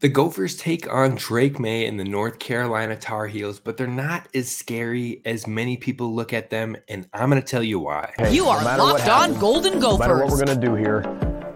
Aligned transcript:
The 0.00 0.08
Gophers 0.08 0.56
take 0.56 0.92
on 0.92 1.14
Drake 1.14 1.58
Maye 1.58 1.86
and 1.86 1.98
the 1.98 2.04
North 2.04 2.38
Carolina 2.38 2.96
Tar 2.96 3.26
Heels, 3.26 3.60
but 3.60 3.76
they're 3.76 3.86
not 3.86 4.28
as 4.34 4.54
scary 4.54 5.22
as 5.24 5.46
many 5.46 5.76
people 5.76 6.14
look 6.14 6.32
at 6.32 6.50
them, 6.50 6.76
and 6.88 7.08
I'm 7.14 7.30
going 7.30 7.40
to 7.40 7.46
tell 7.46 7.62
you 7.62 7.78
why. 7.78 8.12
Hey, 8.18 8.34
you 8.34 8.46
are 8.46 8.62
no 8.76 8.84
locked 8.84 9.08
on 9.08 9.38
Golden 9.38 9.80
Gophers. 9.80 10.00
No 10.00 10.14
matter 10.14 10.18
what 10.18 10.30
we're 10.30 10.44
going 10.44 10.60
to 10.60 10.66
do 10.66 10.74
here, 10.74 11.02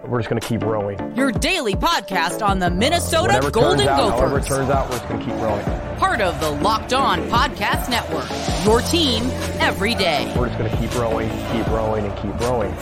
we're 0.07 0.19
just 0.19 0.29
going 0.29 0.41
to 0.41 0.47
keep 0.47 0.63
rowing. 0.63 0.97
Your 1.15 1.31
daily 1.31 1.73
podcast 1.75 2.41
on 2.41 2.59
the 2.59 2.67
uh, 2.67 2.71
Minnesota 2.71 3.27
Whatever 3.33 3.51
Golden 3.51 3.79
turns 3.79 3.89
out, 3.89 3.97
Gophers. 3.97 4.19
However 4.19 4.39
it 4.39 4.45
turns 4.45 4.69
out, 4.71 4.89
we're 4.89 4.97
just 4.97 5.09
going 5.09 5.19
to 5.19 5.25
keep 5.25 5.35
rowing. 5.35 5.97
Part 5.97 6.21
of 6.21 6.39
the 6.39 6.49
Locked 6.49 6.93
On 6.93 7.19
Podcast 7.29 7.89
Network. 7.89 8.29
Your 8.65 8.81
team 8.89 9.23
every 9.59 9.93
day. 9.93 10.33
We're 10.35 10.47
just 10.47 10.57
going 10.57 10.71
to 10.71 10.77
keep 10.77 10.95
rowing, 10.95 11.29
keep 11.51 11.67
rowing, 11.67 12.05
and 12.05 12.15
keep 12.17 12.39
rowing. 12.39 12.73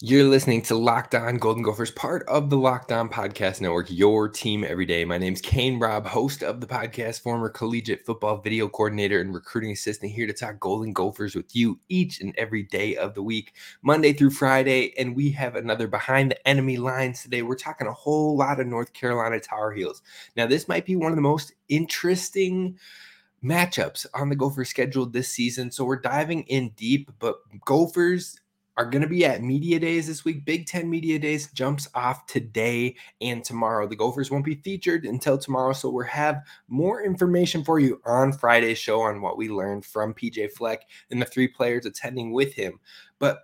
You're 0.00 0.28
listening 0.28 0.62
to 0.62 0.76
Locked 0.76 1.16
On 1.16 1.38
Golden 1.38 1.64
Gophers, 1.64 1.90
part 1.90 2.22
of 2.28 2.50
the 2.50 2.56
Locked 2.56 2.92
On 2.92 3.08
Podcast 3.08 3.60
Network, 3.60 3.88
your 3.90 4.28
team 4.28 4.62
every 4.62 4.86
day. 4.86 5.04
My 5.04 5.18
name's 5.18 5.40
Kane 5.40 5.80
Rob, 5.80 6.06
host 6.06 6.44
of 6.44 6.60
the 6.60 6.68
podcast, 6.68 7.20
former 7.20 7.48
collegiate 7.48 8.06
football 8.06 8.40
video 8.40 8.68
coordinator 8.68 9.20
and 9.20 9.34
recruiting 9.34 9.72
assistant, 9.72 10.12
here 10.12 10.28
to 10.28 10.32
talk 10.32 10.60
Golden 10.60 10.92
Gophers 10.92 11.34
with 11.34 11.56
you 11.56 11.80
each 11.88 12.20
and 12.20 12.32
every 12.38 12.62
day 12.62 12.94
of 12.94 13.14
the 13.16 13.24
week, 13.24 13.54
Monday 13.82 14.12
through 14.12 14.30
Friday. 14.30 14.96
And 14.96 15.16
we 15.16 15.32
have 15.32 15.56
another 15.56 15.88
Behind 15.88 16.30
the 16.30 16.48
Enemy 16.48 16.76
Lines 16.76 17.24
today. 17.24 17.42
We're 17.42 17.56
talking 17.56 17.88
a 17.88 17.92
whole 17.92 18.36
lot 18.36 18.60
of 18.60 18.68
North 18.68 18.92
Carolina 18.92 19.40
Tar 19.40 19.72
Heels. 19.72 20.02
Now, 20.36 20.46
this 20.46 20.68
might 20.68 20.86
be 20.86 20.94
one 20.94 21.10
of 21.10 21.16
the 21.16 21.22
most 21.22 21.54
interesting 21.68 22.78
matchups 23.42 24.06
on 24.14 24.28
the 24.28 24.36
Gophers 24.36 24.68
schedule 24.68 25.06
this 25.06 25.28
season. 25.28 25.72
So 25.72 25.84
we're 25.84 26.00
diving 26.00 26.44
in 26.44 26.68
deep, 26.76 27.10
but 27.18 27.40
Gophers 27.64 28.38
are 28.78 28.86
going 28.86 29.02
to 29.02 29.08
be 29.08 29.24
at 29.24 29.42
media 29.42 29.80
days 29.80 30.06
this 30.06 30.24
week. 30.24 30.44
Big 30.44 30.66
Ten 30.66 30.88
media 30.88 31.18
days 31.18 31.50
jumps 31.50 31.88
off 31.96 32.26
today 32.26 32.94
and 33.20 33.44
tomorrow. 33.44 33.88
The 33.88 33.96
Gophers 33.96 34.30
won't 34.30 34.44
be 34.44 34.54
featured 34.54 35.04
until 35.04 35.36
tomorrow, 35.36 35.72
so 35.72 35.90
we'll 35.90 36.06
have 36.06 36.44
more 36.68 37.02
information 37.02 37.64
for 37.64 37.80
you 37.80 38.00
on 38.06 38.32
Friday's 38.32 38.78
show 38.78 39.00
on 39.00 39.20
what 39.20 39.36
we 39.36 39.48
learned 39.48 39.84
from 39.84 40.14
PJ 40.14 40.52
Fleck 40.52 40.82
and 41.10 41.20
the 41.20 41.26
three 41.26 41.48
players 41.48 41.86
attending 41.86 42.32
with 42.32 42.54
him. 42.54 42.78
But 43.18 43.40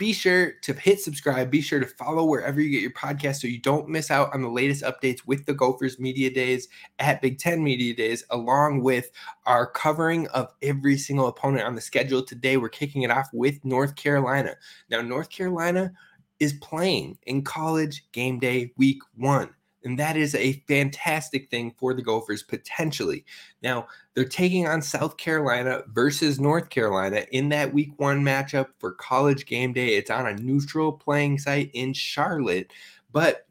be 0.00 0.14
sure 0.14 0.52
to 0.62 0.72
hit 0.72 0.98
subscribe. 0.98 1.50
Be 1.50 1.60
sure 1.60 1.78
to 1.78 1.86
follow 1.86 2.24
wherever 2.24 2.58
you 2.58 2.70
get 2.70 2.80
your 2.80 2.90
podcast 2.92 3.36
so 3.36 3.46
you 3.46 3.60
don't 3.60 3.86
miss 3.86 4.10
out 4.10 4.32
on 4.32 4.40
the 4.40 4.48
latest 4.48 4.82
updates 4.82 5.26
with 5.26 5.44
the 5.44 5.52
Gophers 5.52 6.00
Media 6.00 6.30
Days 6.30 6.68
at 7.00 7.20
Big 7.20 7.38
Ten 7.38 7.62
Media 7.62 7.94
Days, 7.94 8.24
along 8.30 8.82
with 8.82 9.10
our 9.44 9.66
covering 9.66 10.26
of 10.28 10.54
every 10.62 10.96
single 10.96 11.26
opponent 11.26 11.66
on 11.66 11.74
the 11.74 11.82
schedule. 11.82 12.22
Today, 12.22 12.56
we're 12.56 12.70
kicking 12.70 13.02
it 13.02 13.10
off 13.10 13.28
with 13.34 13.62
North 13.62 13.94
Carolina. 13.94 14.56
Now, 14.88 15.02
North 15.02 15.28
Carolina 15.28 15.92
is 16.38 16.54
playing 16.54 17.18
in 17.24 17.44
college 17.44 18.02
game 18.12 18.38
day 18.38 18.72
week 18.78 19.02
one. 19.16 19.50
And 19.84 19.98
that 19.98 20.16
is 20.16 20.34
a 20.34 20.62
fantastic 20.68 21.50
thing 21.50 21.74
for 21.78 21.94
the 21.94 22.02
Gophers 22.02 22.42
potentially. 22.42 23.24
Now, 23.62 23.88
they're 24.14 24.24
taking 24.24 24.66
on 24.66 24.82
South 24.82 25.16
Carolina 25.16 25.82
versus 25.88 26.38
North 26.38 26.68
Carolina 26.68 27.24
in 27.32 27.48
that 27.50 27.72
week 27.72 27.92
one 27.96 28.22
matchup 28.22 28.68
for 28.78 28.92
college 28.92 29.46
game 29.46 29.72
day. 29.72 29.94
It's 29.94 30.10
on 30.10 30.26
a 30.26 30.34
neutral 30.34 30.92
playing 30.92 31.38
site 31.38 31.70
in 31.72 31.94
Charlotte, 31.94 32.72
but 33.12 33.46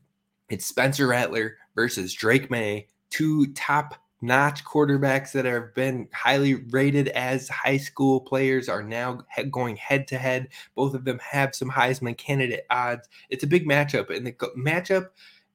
it's 0.50 0.66
Spencer 0.66 1.08
Rattler 1.08 1.58
versus 1.76 2.14
Drake 2.14 2.52
Maye, 2.52 2.88
two 3.10 3.48
top 3.54 3.96
notch 4.22 4.66
quarterbacks 4.66 5.32
that 5.32 5.46
have 5.46 5.74
been 5.74 6.08
highly 6.14 6.56
rated 6.56 7.08
as 7.10 7.48
high 7.48 7.78
school 7.78 8.20
players 8.20 8.68
are 8.68 8.84
now 8.84 9.22
going 9.50 9.78
head 9.78 10.08
to 10.08 10.18
head. 10.18 10.50
Both 10.76 10.94
of 10.94 11.06
them 11.06 11.20
have 11.20 11.56
some 11.56 11.70
Heisman 11.70 12.18
candidate 12.18 12.66
odds. 12.70 13.08
It's 13.30 13.44
a 13.44 13.48
big 13.48 13.66
matchup, 13.66 14.16
and 14.16 14.28
the 14.28 14.34
matchup 14.58 15.10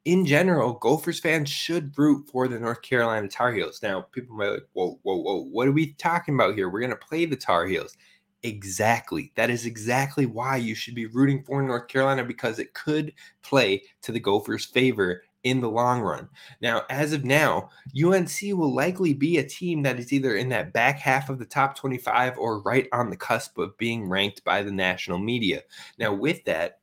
in 0.05 0.27
general, 0.27 0.75
Gophers 0.75 1.19
fans 1.19 1.49
should 1.49 1.99
root 1.99 2.29
for 2.31 2.47
the 2.47 2.59
North 2.59 2.83
Carolina 2.83 3.27
Tar 3.29 3.53
Heels. 3.53 3.83
Now, 3.83 4.03
people 4.03 4.37
might 4.37 4.47
be 4.47 4.51
like, 4.53 4.69
whoa, 4.75 4.99
whoa, 5.03 5.17
whoa, 5.17 5.45
what 5.45 5.67
are 5.67 5.73
we 5.73 5.93
talking 5.95 6.35
about 6.35 6.55
here? 6.55 6.69
We're 6.69 6.81
going 6.81 6.91
to 6.91 6.97
play 6.97 7.25
the 7.25 7.37
Tar 7.37 7.67
Heels. 7.67 7.97
Exactly. 8.43 9.33
That 9.37 9.49
is 9.49 9.65
exactly 9.65 10.27
why 10.27 10.57
you 10.57 10.75
should 10.75 10.95
be 10.95 11.07
rooting 11.07 11.43
for 11.43 11.63
North 11.63 11.89
Carolina 11.89 12.25
because 12.25 12.59
it 12.59 12.75
could 12.75 13.15
play 13.43 13.83
to 14.03 14.13
the 14.13 14.21
Gophers' 14.21 14.67
favor 14.67 15.23
in 15.45 15.61
the 15.61 15.71
long 15.71 16.01
run. 16.01 16.29
Now, 16.61 16.83
as 16.91 17.15
of 17.15 17.25
now, 17.25 17.71
UNC 18.03 18.31
will 18.43 18.75
likely 18.75 19.15
be 19.15 19.39
a 19.39 19.47
team 19.47 19.83
that 19.83 19.99
is 19.99 20.13
either 20.13 20.37
in 20.37 20.51
that 20.51 20.75
back 20.75 20.99
half 20.99 21.31
of 21.31 21.39
the 21.39 21.47
top 21.47 21.77
25 21.77 22.37
or 22.39 22.61
right 22.63 22.89
on 22.93 23.09
the 23.09 23.17
cusp 23.17 23.57
of 23.57 23.77
being 23.79 24.09
ranked 24.09 24.45
by 24.45 24.63
the 24.63 24.73
national 24.73 25.19
media. 25.19 25.63
Now, 25.99 26.13
with 26.13 26.45
that, 26.45 26.81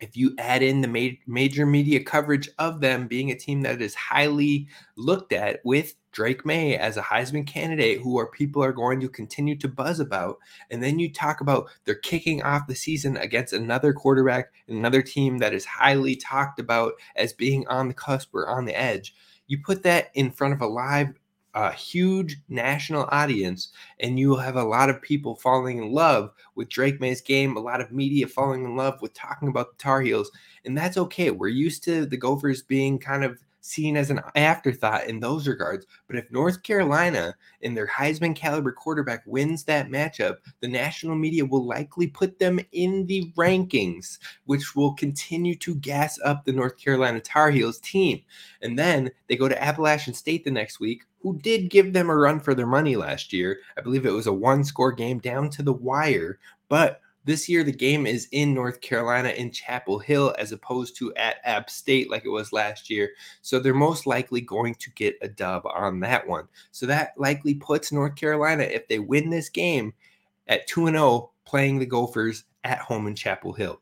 if 0.00 0.16
you 0.16 0.34
add 0.38 0.62
in 0.62 0.80
the 0.80 0.88
ma- 0.88 1.16
major 1.26 1.66
media 1.66 2.02
coverage 2.02 2.48
of 2.58 2.80
them 2.80 3.06
being 3.06 3.30
a 3.30 3.34
team 3.34 3.62
that 3.62 3.80
is 3.80 3.94
highly 3.94 4.68
looked 4.96 5.32
at 5.32 5.60
with 5.64 5.94
Drake 6.12 6.44
Maye 6.44 6.76
as 6.76 6.96
a 6.96 7.02
Heisman 7.02 7.46
candidate 7.46 8.00
who 8.00 8.18
are 8.18 8.30
people 8.30 8.64
are 8.64 8.72
going 8.72 9.00
to 9.00 9.08
continue 9.08 9.56
to 9.58 9.68
buzz 9.68 10.00
about 10.00 10.38
and 10.70 10.82
then 10.82 10.98
you 10.98 11.12
talk 11.12 11.40
about 11.40 11.68
they're 11.84 11.94
kicking 11.94 12.42
off 12.42 12.66
the 12.66 12.74
season 12.74 13.16
against 13.16 13.52
another 13.52 13.92
quarterback 13.92 14.52
another 14.68 15.02
team 15.02 15.38
that 15.38 15.54
is 15.54 15.64
highly 15.64 16.16
talked 16.16 16.58
about 16.58 16.94
as 17.14 17.32
being 17.32 17.66
on 17.68 17.88
the 17.88 17.94
cusp 17.94 18.34
or 18.34 18.48
on 18.48 18.64
the 18.64 18.78
edge 18.78 19.14
you 19.46 19.58
put 19.58 19.82
that 19.82 20.10
in 20.14 20.30
front 20.30 20.54
of 20.54 20.60
a 20.60 20.66
live 20.66 21.19
a 21.54 21.72
huge 21.72 22.38
national 22.48 23.08
audience 23.10 23.72
and 23.98 24.18
you 24.18 24.28
will 24.28 24.36
have 24.36 24.56
a 24.56 24.64
lot 24.64 24.88
of 24.88 25.02
people 25.02 25.34
falling 25.34 25.78
in 25.78 25.92
love 25.92 26.32
with 26.54 26.68
Drake 26.68 27.00
Maye's 27.00 27.20
game, 27.20 27.56
a 27.56 27.60
lot 27.60 27.80
of 27.80 27.92
media 27.92 28.26
falling 28.26 28.64
in 28.64 28.76
love 28.76 29.00
with 29.02 29.14
talking 29.14 29.48
about 29.48 29.70
the 29.70 29.82
Tar 29.82 30.00
Heels, 30.00 30.30
and 30.64 30.76
that's 30.76 30.96
okay. 30.96 31.30
We're 31.30 31.48
used 31.48 31.82
to 31.84 32.06
the 32.06 32.16
Gophers 32.16 32.62
being 32.62 32.98
kind 32.98 33.24
of 33.24 33.42
seen 33.60 33.96
as 33.96 34.10
an 34.10 34.20
afterthought 34.34 35.06
in 35.06 35.20
those 35.20 35.46
regards. 35.46 35.86
But 36.06 36.16
if 36.16 36.30
North 36.30 36.62
Carolina 36.62 37.34
and 37.62 37.76
their 37.76 37.86
Heisman 37.86 38.34
caliber 38.34 38.72
quarterback 38.72 39.22
wins 39.26 39.64
that 39.64 39.88
matchup, 39.88 40.36
the 40.60 40.68
national 40.68 41.16
media 41.16 41.44
will 41.44 41.66
likely 41.66 42.06
put 42.06 42.38
them 42.38 42.60
in 42.72 43.06
the 43.06 43.32
rankings, 43.36 44.18
which 44.44 44.74
will 44.74 44.94
continue 44.94 45.54
to 45.56 45.74
gas 45.76 46.18
up 46.24 46.44
the 46.44 46.52
North 46.52 46.76
Carolina 46.78 47.20
Tar 47.20 47.50
Heels 47.50 47.78
team. 47.80 48.20
And 48.62 48.78
then 48.78 49.10
they 49.28 49.36
go 49.36 49.48
to 49.48 49.62
Appalachian 49.62 50.14
State 50.14 50.44
the 50.44 50.50
next 50.50 50.80
week, 50.80 51.04
who 51.20 51.38
did 51.38 51.70
give 51.70 51.92
them 51.92 52.10
a 52.10 52.16
run 52.16 52.40
for 52.40 52.54
their 52.54 52.66
money 52.66 52.96
last 52.96 53.32
year. 53.32 53.58
I 53.76 53.82
believe 53.82 54.06
it 54.06 54.12
was 54.12 54.26
a 54.26 54.32
one 54.32 54.64
score 54.64 54.92
game 54.92 55.18
down 55.18 55.50
to 55.50 55.62
the 55.62 55.72
wire, 55.72 56.38
but 56.68 57.00
this 57.24 57.48
year, 57.48 57.62
the 57.62 57.72
game 57.72 58.06
is 58.06 58.28
in 58.32 58.54
North 58.54 58.80
Carolina 58.80 59.28
in 59.30 59.50
Chapel 59.50 59.98
Hill 59.98 60.34
as 60.38 60.52
opposed 60.52 60.96
to 60.96 61.14
at 61.16 61.36
App 61.44 61.68
State 61.68 62.10
like 62.10 62.24
it 62.24 62.30
was 62.30 62.52
last 62.52 62.88
year. 62.88 63.10
So 63.42 63.58
they're 63.58 63.74
most 63.74 64.06
likely 64.06 64.40
going 64.40 64.74
to 64.76 64.90
get 64.92 65.18
a 65.20 65.28
dub 65.28 65.66
on 65.66 66.00
that 66.00 66.26
one. 66.26 66.48
So 66.70 66.86
that 66.86 67.12
likely 67.18 67.54
puts 67.54 67.92
North 67.92 68.16
Carolina, 68.16 68.62
if 68.62 68.88
they 68.88 68.98
win 68.98 69.28
this 69.28 69.50
game, 69.50 69.92
at 70.48 70.66
2 70.66 70.86
0 70.86 71.30
playing 71.44 71.78
the 71.78 71.86
Gophers 71.86 72.44
at 72.64 72.78
home 72.78 73.06
in 73.06 73.14
Chapel 73.14 73.52
Hill. 73.52 73.80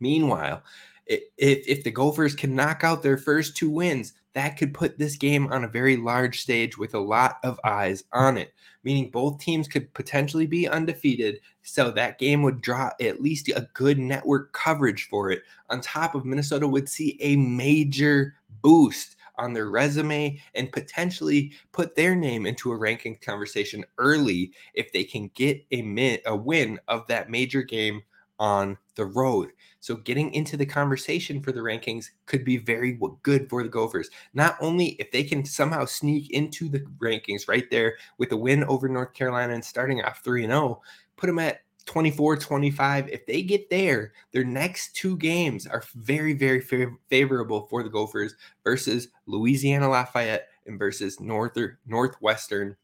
Meanwhile, 0.00 0.62
if, 1.06 1.22
if 1.38 1.84
the 1.84 1.90
Gophers 1.90 2.34
can 2.34 2.54
knock 2.54 2.84
out 2.84 3.02
their 3.02 3.16
first 3.16 3.56
two 3.56 3.70
wins, 3.70 4.12
that 4.34 4.56
could 4.56 4.74
put 4.74 4.98
this 4.98 5.16
game 5.16 5.46
on 5.52 5.64
a 5.64 5.68
very 5.68 5.96
large 5.96 6.40
stage 6.40 6.76
with 6.76 6.94
a 6.94 7.00
lot 7.00 7.38
of 7.42 7.58
eyes 7.64 8.04
on 8.12 8.36
it, 8.36 8.52
meaning 8.82 9.10
both 9.10 9.38
teams 9.38 9.68
could 9.68 9.92
potentially 9.94 10.46
be 10.46 10.68
undefeated. 10.68 11.40
So 11.62 11.90
that 11.92 12.18
game 12.18 12.42
would 12.42 12.60
draw 12.60 12.90
at 13.00 13.22
least 13.22 13.48
a 13.48 13.68
good 13.74 13.98
network 13.98 14.52
coverage 14.52 15.08
for 15.08 15.30
it. 15.30 15.42
On 15.70 15.80
top 15.80 16.14
of 16.14 16.24
Minnesota 16.24 16.68
would 16.68 16.88
see 16.88 17.16
a 17.20 17.36
major 17.36 18.34
boost 18.60 19.16
on 19.36 19.52
their 19.52 19.70
resume 19.70 20.40
and 20.54 20.72
potentially 20.72 21.52
put 21.72 21.96
their 21.96 22.14
name 22.14 22.46
into 22.46 22.70
a 22.72 22.76
ranking 22.76 23.16
conversation 23.16 23.84
early 23.98 24.52
if 24.74 24.92
they 24.92 25.04
can 25.04 25.30
get 25.34 25.64
a, 25.70 25.82
min- 25.82 26.20
a 26.26 26.36
win 26.36 26.78
of 26.88 27.06
that 27.06 27.30
major 27.30 27.62
game 27.62 28.02
on 28.44 28.76
the 28.96 29.06
road. 29.06 29.52
So 29.80 29.96
getting 29.96 30.34
into 30.34 30.58
the 30.58 30.66
conversation 30.66 31.40
for 31.40 31.50
the 31.50 31.60
rankings 31.60 32.10
could 32.26 32.44
be 32.44 32.58
very 32.58 32.98
good 33.22 33.48
for 33.48 33.62
the 33.62 33.70
Gophers. 33.70 34.10
Not 34.34 34.58
only 34.60 34.88
if 34.98 35.10
they 35.10 35.24
can 35.24 35.46
somehow 35.46 35.86
sneak 35.86 36.30
into 36.30 36.68
the 36.68 36.80
rankings 36.98 37.48
right 37.48 37.64
there 37.70 37.96
with 38.18 38.32
a 38.32 38.36
win 38.36 38.62
over 38.64 38.86
North 38.86 39.14
Carolina 39.14 39.54
and 39.54 39.64
starting 39.64 40.02
off 40.02 40.22
3 40.22 40.42
0, 40.42 40.82
put 41.16 41.28
them 41.28 41.38
at 41.38 41.62
24 41.86 42.36
25 42.38 43.08
if 43.10 43.26
they 43.26 43.42
get 43.42 43.68
there 43.68 44.14
their 44.32 44.42
next 44.42 44.96
two 44.96 45.18
games 45.18 45.66
are 45.66 45.82
very 45.96 46.32
very 46.32 46.58
fav- 46.58 46.96
favorable 47.10 47.66
for 47.68 47.82
the 47.82 47.90
gophers 47.90 48.36
versus 48.64 49.08
louisiana 49.26 49.86
lafayette 49.86 50.48
and 50.64 50.78
versus 50.78 51.20
north 51.20 51.58
northwestern 51.86 52.74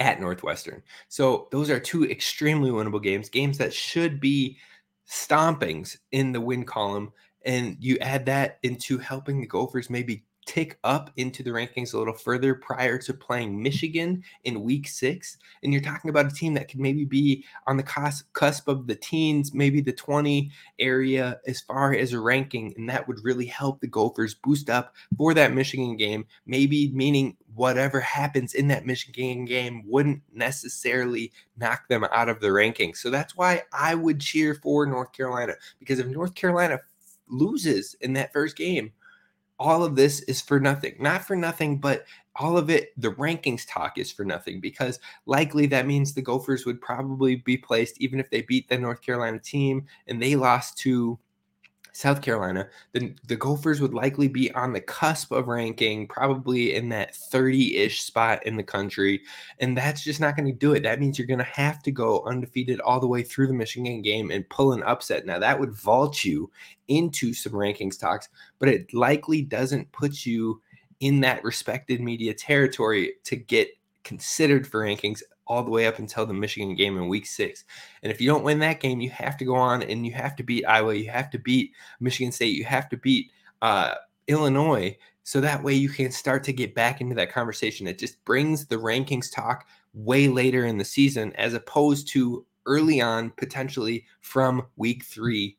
at 0.00 0.20
northwestern 0.20 0.82
so 1.06 1.46
those 1.52 1.70
are 1.70 1.78
two 1.78 2.10
extremely 2.10 2.72
winnable 2.72 3.00
games 3.00 3.28
games 3.28 3.56
that 3.56 3.72
should 3.72 4.18
be 4.18 4.58
stompings 5.06 5.96
in 6.12 6.32
the 6.32 6.40
win 6.40 6.64
column 6.64 7.12
and 7.44 7.76
you 7.78 7.98
add 7.98 8.26
that 8.26 8.58
into 8.62 8.98
helping 8.98 9.40
the 9.40 9.46
gophers 9.46 9.90
maybe 9.90 10.24
tick 10.46 10.78
up 10.84 11.10
into 11.16 11.42
the 11.42 11.50
rankings 11.50 11.94
a 11.94 11.98
little 11.98 12.14
further 12.14 12.54
prior 12.54 12.98
to 12.98 13.14
playing 13.14 13.62
Michigan 13.62 14.22
in 14.44 14.62
week 14.62 14.88
six. 14.88 15.38
And 15.62 15.72
you're 15.72 15.82
talking 15.82 16.10
about 16.10 16.30
a 16.30 16.34
team 16.34 16.54
that 16.54 16.68
could 16.68 16.80
maybe 16.80 17.04
be 17.04 17.44
on 17.66 17.76
the 17.76 17.82
cusp 17.82 18.68
of 18.68 18.86
the 18.86 18.94
teens, 18.94 19.54
maybe 19.54 19.80
the 19.80 19.92
20 19.92 20.50
area 20.78 21.40
as 21.46 21.60
far 21.60 21.94
as 21.94 22.12
a 22.12 22.20
ranking. 22.20 22.74
And 22.76 22.88
that 22.88 23.06
would 23.08 23.24
really 23.24 23.46
help 23.46 23.80
the 23.80 23.86
Gophers 23.86 24.34
boost 24.34 24.70
up 24.70 24.94
for 25.16 25.34
that 25.34 25.52
Michigan 25.52 25.96
game, 25.96 26.26
maybe 26.46 26.90
meaning 26.92 27.36
whatever 27.54 28.00
happens 28.00 28.54
in 28.54 28.68
that 28.68 28.86
Michigan 28.86 29.44
game 29.44 29.82
wouldn't 29.86 30.20
necessarily 30.32 31.32
knock 31.56 31.86
them 31.88 32.04
out 32.12 32.28
of 32.28 32.40
the 32.40 32.48
rankings. 32.48 32.96
So 32.96 33.10
that's 33.10 33.36
why 33.36 33.62
I 33.72 33.94
would 33.94 34.20
cheer 34.20 34.54
for 34.54 34.86
North 34.86 35.12
Carolina 35.12 35.54
because 35.78 35.98
if 35.98 36.06
North 36.06 36.34
Carolina 36.34 36.80
loses 37.28 37.94
in 38.00 38.12
that 38.14 38.32
first 38.32 38.56
game, 38.56 38.92
all 39.64 39.82
of 39.82 39.96
this 39.96 40.20
is 40.20 40.42
for 40.42 40.60
nothing. 40.60 40.94
Not 41.00 41.24
for 41.24 41.34
nothing, 41.34 41.78
but 41.78 42.04
all 42.36 42.58
of 42.58 42.68
it, 42.68 42.92
the 43.00 43.12
rankings 43.12 43.64
talk 43.66 43.96
is 43.96 44.12
for 44.12 44.24
nothing 44.24 44.60
because 44.60 44.98
likely 45.24 45.66
that 45.66 45.86
means 45.86 46.12
the 46.12 46.20
Gophers 46.20 46.66
would 46.66 46.80
probably 46.82 47.36
be 47.36 47.56
placed, 47.56 47.98
even 48.00 48.20
if 48.20 48.28
they 48.28 48.42
beat 48.42 48.68
the 48.68 48.76
North 48.76 49.00
Carolina 49.00 49.38
team 49.38 49.86
and 50.06 50.20
they 50.20 50.36
lost 50.36 50.76
to 50.78 51.18
South 51.94 52.22
Carolina, 52.22 52.68
then 52.92 53.14
the 53.28 53.36
Gophers 53.36 53.80
would 53.80 53.94
likely 53.94 54.26
be 54.26 54.52
on 54.52 54.72
the 54.72 54.80
cusp 54.80 55.30
of 55.30 55.46
ranking, 55.46 56.08
probably 56.08 56.74
in 56.74 56.88
that 56.88 57.14
30 57.14 57.76
ish 57.76 58.02
spot 58.02 58.44
in 58.44 58.56
the 58.56 58.64
country. 58.64 59.22
And 59.60 59.78
that's 59.78 60.02
just 60.02 60.20
not 60.20 60.36
going 60.36 60.46
to 60.46 60.58
do 60.58 60.74
it. 60.74 60.82
That 60.82 60.98
means 60.98 61.16
you're 61.18 61.28
going 61.28 61.38
to 61.38 61.44
have 61.44 61.84
to 61.84 61.92
go 61.92 62.24
undefeated 62.24 62.80
all 62.80 62.98
the 62.98 63.06
way 63.06 63.22
through 63.22 63.46
the 63.46 63.54
Michigan 63.54 64.02
game 64.02 64.32
and 64.32 64.48
pull 64.50 64.72
an 64.72 64.82
upset. 64.82 65.24
Now, 65.24 65.38
that 65.38 65.58
would 65.58 65.72
vault 65.72 66.24
you 66.24 66.50
into 66.88 67.32
some 67.32 67.52
rankings 67.52 67.98
talks, 67.98 68.28
but 68.58 68.68
it 68.68 68.92
likely 68.92 69.42
doesn't 69.42 69.92
put 69.92 70.26
you 70.26 70.60
in 70.98 71.20
that 71.20 71.44
respected 71.44 72.00
media 72.00 72.34
territory 72.34 73.12
to 73.22 73.36
get 73.36 73.68
considered 74.02 74.66
for 74.66 74.80
rankings 74.80 75.22
all 75.46 75.62
the 75.62 75.70
way 75.70 75.86
up 75.86 75.98
until 75.98 76.26
the 76.26 76.34
Michigan 76.34 76.74
game 76.74 76.96
in 76.96 77.08
week 77.08 77.26
six. 77.26 77.64
And 78.02 78.10
if 78.10 78.20
you 78.20 78.28
don't 78.28 78.44
win 78.44 78.58
that 78.60 78.80
game, 78.80 79.00
you 79.00 79.10
have 79.10 79.36
to 79.38 79.44
go 79.44 79.54
on 79.54 79.82
and 79.82 80.06
you 80.06 80.12
have 80.12 80.36
to 80.36 80.42
beat 80.42 80.64
Iowa, 80.64 80.94
you 80.94 81.10
have 81.10 81.30
to 81.30 81.38
beat 81.38 81.72
Michigan 82.00 82.32
State, 82.32 82.56
you 82.56 82.64
have 82.64 82.88
to 82.90 82.96
beat 82.96 83.30
uh, 83.62 83.94
Illinois. 84.28 84.96
So 85.22 85.40
that 85.40 85.62
way 85.62 85.74
you 85.74 85.88
can 85.88 86.10
start 86.10 86.44
to 86.44 86.52
get 86.52 86.74
back 86.74 87.00
into 87.00 87.14
that 87.14 87.32
conversation. 87.32 87.86
It 87.86 87.98
just 87.98 88.22
brings 88.24 88.66
the 88.66 88.76
rankings 88.76 89.32
talk 89.32 89.66
way 89.94 90.28
later 90.28 90.66
in 90.66 90.78
the 90.78 90.84
season 90.84 91.32
as 91.36 91.54
opposed 91.54 92.08
to 92.08 92.44
early 92.66 93.00
on, 93.00 93.30
potentially 93.36 94.06
from 94.20 94.66
week 94.76 95.04
three 95.04 95.56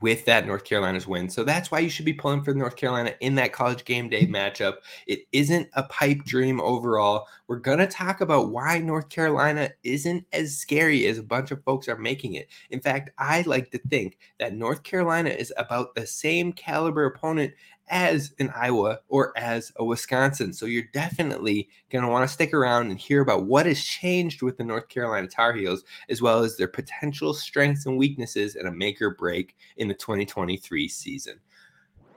with 0.00 0.24
that 0.26 0.46
North 0.46 0.64
Carolina's 0.64 1.06
win. 1.06 1.30
So 1.30 1.44
that's 1.44 1.70
why 1.70 1.78
you 1.78 1.88
should 1.88 2.04
be 2.04 2.12
pulling 2.12 2.42
for 2.42 2.54
North 2.54 2.76
Carolina 2.76 3.14
in 3.20 3.34
that 3.36 3.52
college 3.52 3.84
game 3.84 4.08
day 4.08 4.26
matchup. 4.26 4.74
It 5.06 5.20
isn't 5.32 5.68
a 5.74 5.84
pipe 5.84 6.24
dream 6.24 6.60
overall. 6.60 7.26
We're 7.48 7.58
going 7.58 7.78
to 7.78 7.86
talk 7.86 8.20
about 8.20 8.50
why 8.50 8.78
North 8.78 9.08
Carolina 9.08 9.70
isn't 9.82 10.26
as 10.32 10.56
scary 10.56 11.06
as 11.06 11.18
a 11.18 11.22
bunch 11.22 11.50
of 11.50 11.62
folks 11.64 11.88
are 11.88 11.96
making 11.96 12.34
it. 12.34 12.48
In 12.70 12.80
fact, 12.80 13.10
I 13.18 13.42
like 13.42 13.70
to 13.70 13.78
think 13.78 14.18
that 14.38 14.54
North 14.54 14.82
Carolina 14.82 15.30
is 15.30 15.52
about 15.56 15.94
the 15.94 16.06
same 16.06 16.52
caliber 16.52 17.04
opponent 17.06 17.54
as 17.88 18.32
an 18.38 18.52
Iowa 18.54 19.00
or 19.08 19.32
as 19.36 19.72
a 19.76 19.84
Wisconsin. 19.84 20.52
So 20.52 20.66
you're 20.66 20.84
definitely 20.92 21.68
going 21.90 22.04
to 22.04 22.10
want 22.10 22.28
to 22.28 22.32
stick 22.32 22.52
around 22.52 22.90
and 22.90 22.98
hear 22.98 23.20
about 23.20 23.46
what 23.46 23.66
has 23.66 23.82
changed 23.82 24.42
with 24.42 24.56
the 24.56 24.64
North 24.64 24.88
Carolina 24.88 25.28
Tar 25.28 25.52
Heels, 25.52 25.84
as 26.08 26.20
well 26.20 26.40
as 26.40 26.56
their 26.56 26.68
potential 26.68 27.32
strengths 27.34 27.86
and 27.86 27.96
weaknesses 27.96 28.56
and 28.56 28.68
a 28.68 28.72
make 28.72 29.00
or 29.00 29.10
break 29.10 29.56
in 29.76 29.88
the 29.88 29.94
2023 29.94 30.88
season. 30.88 31.38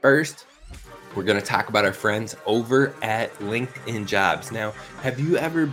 First, 0.02 0.46
we're 1.16 1.24
going 1.24 1.40
to 1.40 1.46
talk 1.46 1.70
about 1.70 1.86
our 1.86 1.94
friends 1.94 2.36
over 2.46 2.94
at 3.02 3.34
LinkedIn 3.40 4.06
Jobs. 4.06 4.52
Now, 4.52 4.72
have 5.02 5.20
you 5.20 5.38
ever 5.38 5.72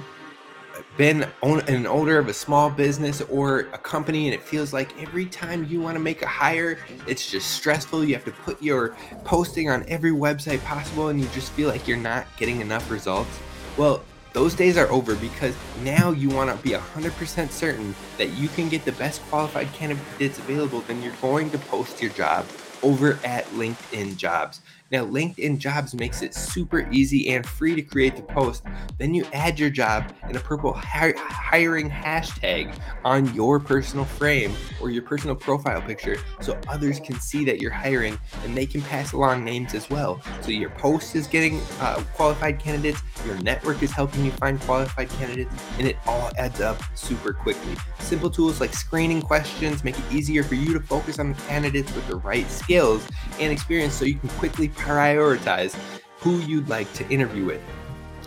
been 0.97 1.27
an 1.43 1.87
owner 1.87 2.19
of 2.19 2.29
a 2.29 2.35
small 2.35 2.71
business 2.71 3.21
or 3.23 3.61
a 3.73 3.79
company 3.79 4.27
and 4.27 4.35
it 4.35 4.43
feels 4.43 4.73
like 4.73 4.99
every 5.01 5.27
time 5.27 5.65
you 5.65 5.81
want 5.81 5.95
to 5.95 6.01
make 6.01 6.23
a 6.23 6.27
hire 6.27 6.79
it's 7.07 7.31
just 7.31 7.51
stressful. 7.51 8.05
You 8.05 8.15
have 8.15 8.25
to 8.25 8.33
put 8.33 8.63
your 8.63 8.97
posting 9.25 9.69
on 9.69 9.85
every 9.89 10.13
website 10.13 10.63
possible 10.65 11.09
and 11.09 11.21
you 11.21 11.29
just 11.29 11.53
feel 11.53 11.69
like 11.69 11.87
you're 11.87 11.97
not 11.97 12.27
getting 12.37 12.61
enough 12.61 12.91
results. 12.91 13.39
Well 13.77 14.03
those 14.33 14.55
days 14.55 14.77
are 14.77 14.89
over 14.89 15.15
because 15.15 15.55
now 15.83 16.11
you 16.11 16.29
want 16.29 16.55
to 16.55 16.63
be 16.63 16.71
100% 16.71 17.51
certain 17.51 17.95
that 18.19 18.29
you 18.33 18.49
can 18.49 18.69
get 18.69 18.85
the 18.85 18.93
best 18.93 19.23
qualified 19.31 19.73
candidates 19.73 20.39
available 20.39 20.81
then 20.83 21.03
you're 21.03 21.15
going 21.23 21.51
to 21.51 21.59
post 21.59 22.03
your 22.03 22.11
job 22.13 22.47
over 22.83 23.19
at 23.25 23.47
linkedin 23.53 24.15
jobs 24.17 24.61
now, 24.93 25.05
LinkedIn 25.05 25.59
Jobs 25.59 25.95
makes 25.95 26.23
it 26.23 26.33
super 26.33 26.89
easy 26.93 27.31
and 27.31 27.45
free 27.45 27.75
to 27.75 27.83
create 27.83 28.15
the 28.15 28.23
post. 28.23 28.63
Then 28.99 29.15
you 29.15 29.27
add 29.33 29.59
your 29.59 29.71
job 29.71 30.13
in 30.29 30.37
a 30.37 30.41
purple 30.41 30.73
hiring 30.73 31.91
hashtag 31.91 32.73
on 33.05 33.35
your 33.35 33.59
personal 33.59 34.05
frame 34.05 34.55
or 34.81 34.91
your 34.91 35.03
personal 35.03 35.35
profile 35.35 35.83
picture 35.83 36.19
so 36.41 36.59
others 36.69 37.01
can 37.01 37.19
see 37.19 37.45
that 37.45 37.61
you're 37.61 37.73
hiring 37.73 38.17
and 38.45 38.57
they 38.57 38.67
can 38.67 38.81
pass 38.83 39.13
along 39.13 39.45
names 39.45 39.75
as 39.75 39.91
well. 39.91 40.21
So 40.43 40.51
your 40.51 40.71
post 40.71 41.17
is 41.17 41.27
getting 41.27 41.61
uh, 41.81 42.03
qualified 42.15 42.61
candidates, 42.61 43.03
your 43.25 43.39
network 43.39 43.83
is 43.83 43.91
helping 43.91 44.25
you 44.25 44.31
find 44.33 44.61
qualified 44.61 45.09
candidates, 45.11 45.53
and 45.79 45.89
it 45.89 45.97
all 46.07 46.31
adds 46.39 46.61
up 46.61 46.81
super 46.97 47.33
quickly. 47.33 47.75
Simple 48.07 48.31
tools 48.31 48.61
like 48.61 48.73
screening 48.73 49.21
questions 49.21 49.83
make 49.83 49.99
it 49.99 50.05
easier 50.13 50.45
for 50.45 50.55
you 50.55 50.73
to 50.73 50.79
focus 50.79 51.19
on 51.19 51.33
the 51.33 51.43
candidates 51.43 51.93
with 51.93 52.07
the 52.07 52.15
right 52.15 52.49
skills 52.49 53.05
and 53.41 53.53
experience 53.53 53.95
so 53.95 54.05
you 54.05 54.15
can 54.15 54.29
quickly 54.39 54.69
prioritize 54.69 55.77
who 56.19 56.39
you'd 56.39 56.69
like 56.69 56.91
to 56.93 57.09
interview 57.11 57.45
with. 57.45 57.61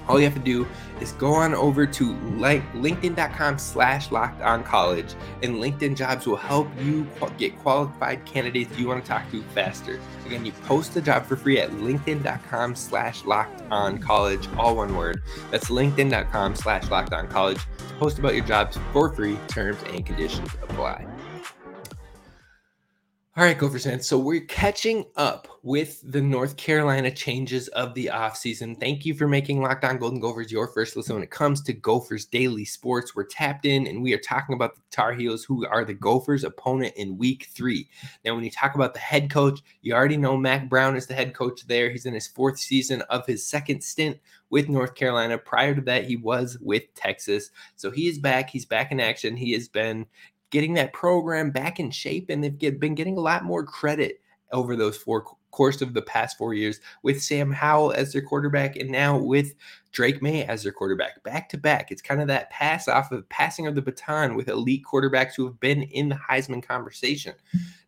All 0.09 0.19
you 0.19 0.25
have 0.25 0.33
to 0.33 0.39
do 0.39 0.67
is 0.99 1.13
go 1.13 1.33
on 1.33 1.53
over 1.53 1.85
to 1.85 2.13
linkedin.com 2.13 3.59
slash 3.59 4.11
locked 4.11 4.41
on 4.41 4.63
college 4.63 5.13
and 5.43 5.55
LinkedIn 5.55 5.95
jobs 5.95 6.25
will 6.25 6.35
help 6.35 6.67
you 6.81 7.07
get 7.37 7.57
qualified 7.59 8.25
candidates 8.25 8.77
you 8.77 8.87
want 8.87 9.03
to 9.03 9.07
talk 9.07 9.29
to 9.31 9.41
faster. 9.53 10.01
Again, 10.25 10.45
you 10.45 10.51
post 10.51 10.93
the 10.93 11.01
job 11.01 11.25
for 11.25 11.37
free 11.37 11.59
at 11.59 11.69
linkedin.com 11.71 12.75
slash 12.75 13.23
locked 13.23 13.61
on 13.71 13.99
college, 13.99 14.49
all 14.57 14.75
one 14.75 14.95
word. 14.95 15.21
That's 15.51 15.69
linkedin.com 15.69 16.55
slash 16.55 16.89
locked 16.89 17.13
on 17.13 17.27
college 17.27 17.59
post 17.99 18.17
about 18.17 18.33
your 18.33 18.45
jobs 18.45 18.79
for 18.93 19.13
free. 19.13 19.37
Terms 19.47 19.77
and 19.87 20.05
conditions 20.05 20.49
apply. 20.63 21.05
All 23.37 23.43
right, 23.43 23.57
Gophers 23.57 23.83
fans. 23.83 24.07
So 24.07 24.17
we're 24.17 24.41
catching 24.41 25.05
up 25.15 25.47
with 25.61 26.01
the 26.09 26.21
North 26.21 26.55
Carolina 26.57 27.11
changes 27.11 27.67
of 27.69 27.93
the 27.93 28.09
offseason. 28.13 28.79
Thank 28.79 29.05
you 29.05 29.13
for 29.13 29.27
making 29.27 29.61
Locked 29.61 29.83
On 29.83 29.97
Golden 29.97 30.19
Gophers 30.19 30.51
your 30.51 30.67
first 30.67 30.95
listen 30.95 31.15
when 31.15 31.23
it 31.23 31.31
comes 31.31 31.61
to 31.63 31.73
Gophers 31.73 32.25
daily 32.25 32.65
sports. 32.65 33.15
We're 33.15 33.25
tapped 33.25 33.65
in 33.65 33.87
and 33.87 34.01
we 34.01 34.13
are 34.13 34.19
talking 34.19 34.55
about 34.55 34.75
the 34.75 34.81
Tar 34.91 35.13
Heels, 35.13 35.43
who 35.43 35.65
are 35.67 35.83
the 35.83 35.93
Gophers' 35.93 36.43
opponent 36.43 36.93
in 36.95 37.17
week 37.17 37.47
three. 37.51 37.89
Now, 38.23 38.35
when 38.35 38.43
you 38.43 38.51
talk 38.51 38.75
about 38.75 38.93
the 38.93 38.99
head 38.99 39.29
coach, 39.29 39.59
you 39.81 39.93
already 39.93 40.17
know 40.17 40.37
Mack 40.37 40.69
Brown 40.69 40.95
is 40.95 41.07
the 41.07 41.13
head 41.13 41.33
coach 41.33 41.67
there. 41.67 41.89
He's 41.89 42.05
in 42.05 42.13
his 42.13 42.27
fourth 42.27 42.57
season 42.57 43.01
of 43.03 43.25
his 43.25 43.45
second 43.45 43.83
stint 43.83 44.17
with 44.49 44.69
North 44.69 44.95
Carolina. 44.95 45.37
Prior 45.37 45.75
to 45.75 45.81
that, 45.81 46.05
he 46.05 46.15
was 46.15 46.57
with 46.61 46.93
Texas. 46.95 47.51
So 47.75 47.91
he 47.91 48.07
is 48.07 48.17
back. 48.17 48.49
He's 48.49 48.65
back 48.65 48.91
in 48.91 48.99
action. 48.99 49.35
He 49.35 49.51
has 49.53 49.67
been 49.67 50.05
getting 50.51 50.73
that 50.75 50.93
program 50.93 51.51
back 51.51 51.79
in 51.79 51.91
shape, 51.91 52.29
and 52.29 52.43
they've 52.43 52.79
been 52.79 52.95
getting 52.95 53.17
a 53.17 53.21
lot 53.21 53.43
more 53.43 53.63
credit 53.63 54.21
over 54.51 54.75
those 54.75 54.97
four 54.97 55.21
course 55.51 55.81
of 55.81 55.93
the 55.93 56.01
past 56.01 56.37
four 56.37 56.53
years 56.53 56.79
with 57.03 57.21
Sam 57.21 57.51
Howell 57.51 57.91
as 57.93 58.13
their 58.13 58.21
quarterback 58.21 58.75
and 58.75 58.89
now 58.89 59.17
with 59.17 59.53
Drake 59.91 60.21
Maye 60.21 60.45
as 60.45 60.63
their 60.63 60.71
quarterback 60.71 61.23
back 61.23 61.49
to 61.49 61.57
back. 61.57 61.91
It's 61.91 62.01
kind 62.01 62.21
of 62.21 62.27
that 62.27 62.49
pass 62.49 62.87
off 62.87 63.11
of 63.11 63.27
passing 63.29 63.67
of 63.67 63.75
the 63.75 63.81
baton 63.81 64.35
with 64.35 64.47
elite 64.47 64.83
quarterbacks 64.89 65.33
who 65.35 65.45
have 65.45 65.59
been 65.59 65.83
in 65.83 66.09
the 66.09 66.15
Heisman 66.15 66.63
conversation. 66.63 67.33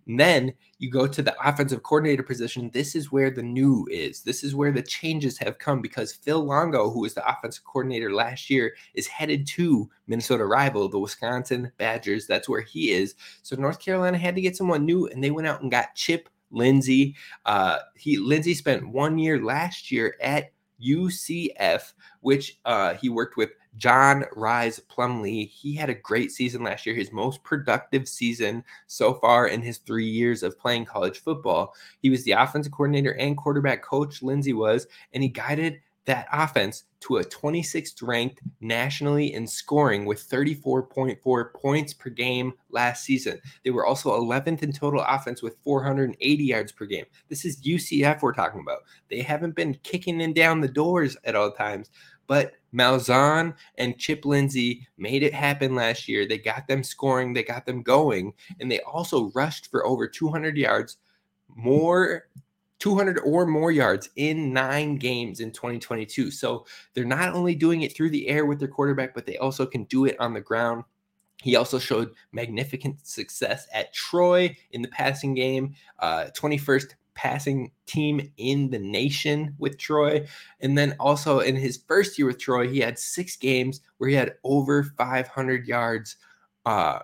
And 0.08 0.20
then 0.20 0.54
you 0.80 0.90
go 0.90 1.06
to 1.08 1.22
the 1.22 1.36
offensive 1.48 1.84
coordinator 1.84 2.24
position. 2.24 2.72
This 2.74 2.96
is 2.96 3.12
where 3.12 3.30
the 3.30 3.44
new 3.44 3.88
is. 3.92 4.22
This 4.24 4.44
is 4.44 4.56
where 4.56 4.72
the 4.72 4.82
changes 4.82 5.38
have 5.38 5.60
come 5.60 5.82
because 5.82 6.12
Phil 6.12 6.44
Longo, 6.44 6.90
who 6.90 7.02
was 7.02 7.14
the 7.14 7.28
offensive 7.30 7.64
coordinator 7.66 8.12
last 8.12 8.50
year, 8.50 8.76
is 8.96 9.08
headed 9.08 9.46
to 9.48 9.90
Minnesota 10.08 10.46
rival, 10.46 10.90
the 10.90 11.00
Wisconsin 11.00 11.72
Badgers. 11.78 12.26
That's 12.26 12.50
where 12.50 12.62
he 12.62 12.92
is. 12.92 13.16
So 13.44 13.56
North 13.56 13.80
Carolina 13.80 14.18
had 14.18 14.36
to 14.36 14.42
get 14.42 14.58
someone 14.58 14.86
new, 14.86 15.08
and 15.08 15.24
they 15.24 15.32
went 15.32 15.48
out 15.48 15.62
and 15.62 15.70
got 15.70 15.96
Chip 15.96 16.30
Lindsey. 16.52 17.16
Uh, 17.46 17.80
he 17.96 18.18
Lindsey 18.18 18.54
spent 18.54 18.88
one 18.88 19.18
year 19.18 19.44
last 19.44 19.92
year 19.92 20.16
at 20.22 20.52
UCF, 20.84 21.94
which 22.22 22.60
uh, 22.66 22.96
he 22.96 23.10
worked 23.10 23.38
with 23.38 23.52
John 23.78 24.26
Rhys 24.36 24.82
Plumlee. 24.90 25.50
He 25.50 25.76
had 25.76 25.90
a 25.90 25.96
great 25.96 26.32
season 26.32 26.64
last 26.64 26.86
year, 26.86 26.96
his 26.96 27.12
most 27.12 27.44
productive 27.44 28.08
season 28.08 28.64
so 28.88 29.14
far 29.14 29.48
in 29.48 29.62
his 29.62 29.78
three 29.78 30.08
years 30.08 30.44
of 30.44 30.60
playing 30.60 30.86
college 30.86 31.20
football. 31.20 31.74
He 32.02 32.10
was 32.10 32.24
the 32.24 32.32
offensive 32.32 32.72
coordinator 32.74 33.14
and 33.16 33.38
quarterback 33.38 33.82
coach, 33.82 34.22
Lindsey 34.22 34.54
was, 34.54 34.88
and 35.14 35.24
he 35.24 35.30
guided 35.30 35.80
that 36.06 36.28
offense 36.32 36.84
to 37.02 37.18
a 37.18 37.24
26th 37.24 38.02
ranked 38.02 38.42
nationally 38.60 39.34
in 39.34 39.48
scoring 39.48 40.06
with 40.06 40.28
34.4 40.30 41.54
points 41.54 41.94
per 41.94 42.10
game 42.10 42.54
last 42.70 43.04
season. 43.04 43.40
They 43.64 43.72
were 43.72 43.86
also 43.86 44.20
11th 44.20 44.64
in 44.64 44.72
total 44.72 45.04
offense 45.08 45.42
with 45.42 45.58
480 45.64 46.44
yards 46.44 46.72
per 46.72 46.86
game. 46.86 47.06
This 47.30 47.46
is 47.46 47.62
UCF 47.62 48.22
we're 48.22 48.34
talking 48.34 48.62
about. 48.62 48.80
They 49.10 49.22
haven't 49.22 49.56
been 49.56 49.78
kicking 49.84 50.22
in 50.22 50.34
down 50.34 50.62
the 50.62 50.68
doors 50.68 51.18
at 51.24 51.36
all 51.36 51.52
times, 51.52 51.90
but 52.28 52.54
Malzahn 52.74 53.56
and 53.78 53.98
Chip 53.98 54.26
Lindsey 54.26 54.88
made 54.98 55.24
it 55.24 55.34
happen 55.34 55.76
last 55.76 56.08
year. 56.08 56.28
They 56.28 56.38
got 56.38 56.68
them 56.68 56.84
scoring, 56.84 57.34
they 57.34 57.44
got 57.44 57.66
them 57.66 57.82
going, 57.82 58.34
and 58.60 58.72
they 58.72 58.80
also 58.82 59.32
rushed 59.32 59.70
for 59.70 59.86
over 59.86 60.08
200 60.08 60.56
yards 60.56 60.98
more 61.56 62.28
200 62.82 63.20
or 63.20 63.46
more 63.46 63.72
yards 63.72 64.10
in 64.16 64.52
nine 64.52 64.96
games 64.96 65.40
in 65.40 65.52
2022. 65.52 66.32
So 66.32 66.66
they're 66.94 67.06
not 67.06 67.36
only 67.36 67.54
doing 67.54 67.84
it 67.84 67.96
through 67.96 68.10
the 68.10 68.28
air 68.28 68.48
with 68.48 68.58
their 68.58 68.68
quarterback, 68.68 69.14
but 69.14 69.28
they 69.28 69.38
also 69.38 69.68
can 69.68 69.84
do 69.84 70.06
it 70.06 70.20
on 70.20 70.34
the 70.34 70.42
ground. 70.42 70.84
He 71.44 71.56
also 71.56 71.78
showed 71.78 72.12
magnificent 72.32 73.06
success 73.08 73.68
at 73.72 73.94
Troy 73.94 74.58
in 74.72 74.82
the 74.82 74.88
passing 74.88 75.36
game, 75.36 75.76
uh, 76.00 76.30
21st 76.36 76.96
passing 77.14 77.72
team 77.86 78.32
in 78.38 78.72
the 78.72 78.80
nation 78.80 79.54
with 79.60 79.78
Troy. 79.78 80.26
And 80.60 80.76
then 80.76 80.96
also 81.00 81.40
in 81.40 81.56
his 81.56 81.78
first 81.88 82.18
year 82.18 82.26
with 82.26 82.40
Troy, 82.40 82.68
he 82.68 82.80
had 82.80 82.98
six 82.98 83.36
games 83.36 83.82
where 84.00 84.10
he 84.10 84.16
had 84.16 84.34
over 84.44 84.84
500 84.84 85.68
yards 85.68 86.16
uh, 86.66 87.00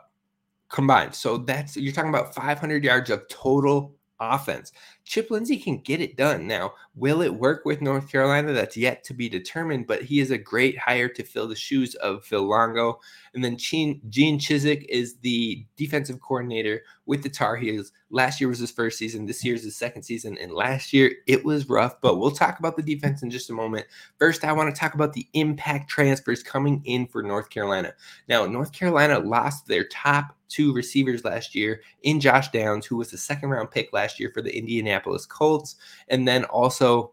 combined. 0.69 1.13
So 1.13 1.37
that's 1.37 1.77
you're 1.77 1.93
talking 1.93 2.09
about 2.09 2.33
500 2.33 2.83
yards 2.83 3.11
of 3.11 3.27
total 3.27 3.93
offense. 4.19 4.71
Chip 5.07 5.31
Lindsey 5.31 5.55
can 5.57 5.77
get 5.77 6.01
it 6.01 6.17
done. 6.17 6.47
Now, 6.47 6.73
will 6.93 7.21
it 7.21 7.33
work 7.33 7.63
with 7.63 7.81
North 7.81 8.11
Carolina? 8.11 8.51
That's 8.51 8.75
yet 8.75 9.05
to 9.05 9.13
be 9.13 9.29
determined, 9.29 9.87
but 9.87 10.03
he 10.03 10.19
is 10.19 10.31
a 10.31 10.37
great 10.37 10.77
hire 10.77 11.07
to 11.07 11.23
fill 11.23 11.47
the 11.47 11.55
shoes 11.55 11.95
of 11.95 12.25
Phil 12.25 12.43
Longo. 12.43 12.99
And 13.33 13.41
then 13.41 13.55
Gene, 13.55 14.01
Chizik 14.09 14.85
is 14.89 15.15
the 15.19 15.65
defensive 15.77 16.19
coordinator 16.19 16.81
with 17.05 17.23
the 17.23 17.29
Tar 17.29 17.55
Heels. 17.55 17.93
Last 18.09 18.41
year 18.41 18.49
was 18.49 18.59
his 18.59 18.71
first 18.71 18.97
season. 18.97 19.25
This 19.25 19.45
year 19.45 19.55
is 19.55 19.63
his 19.63 19.77
second 19.77 20.03
season. 20.03 20.37
And 20.39 20.51
last 20.51 20.91
year 20.91 21.13
it 21.25 21.45
was 21.45 21.69
rough, 21.69 22.01
but 22.01 22.17
we'll 22.17 22.31
talk 22.31 22.59
about 22.59 22.75
the 22.75 22.83
defense 22.83 23.23
in 23.23 23.29
just 23.29 23.49
a 23.49 23.53
moment. 23.53 23.87
First, 24.19 24.43
I 24.43 24.51
want 24.51 24.73
to 24.73 24.79
talk 24.79 24.93
about 24.93 25.13
the 25.13 25.27
impact 25.33 25.89
transfers 25.89 26.43
coming 26.43 26.81
in 26.83 27.07
for 27.07 27.23
North 27.23 27.49
Carolina. 27.49 27.93
Now, 28.27 28.45
North 28.45 28.73
Carolina 28.73 29.19
lost 29.19 29.67
their 29.67 29.85
top 29.85 30.35
two 30.49 30.73
receivers 30.73 31.25
last 31.25 31.53
year 31.53 31.81
in 32.03 32.21
Josh 32.21 32.49
Downs, 32.51 32.85
who 32.85 32.95
was 32.95 33.11
the 33.11 33.17
second 33.17 33.49
round 33.49 33.69
pick 33.69 33.91
last 33.91 34.17
year 34.17 34.31
for 34.33 34.41
the 34.41 34.57
Indianapolis 34.57 34.96
Colts, 35.05 35.75
and 36.09 36.27
then 36.27 36.45
also 36.45 37.11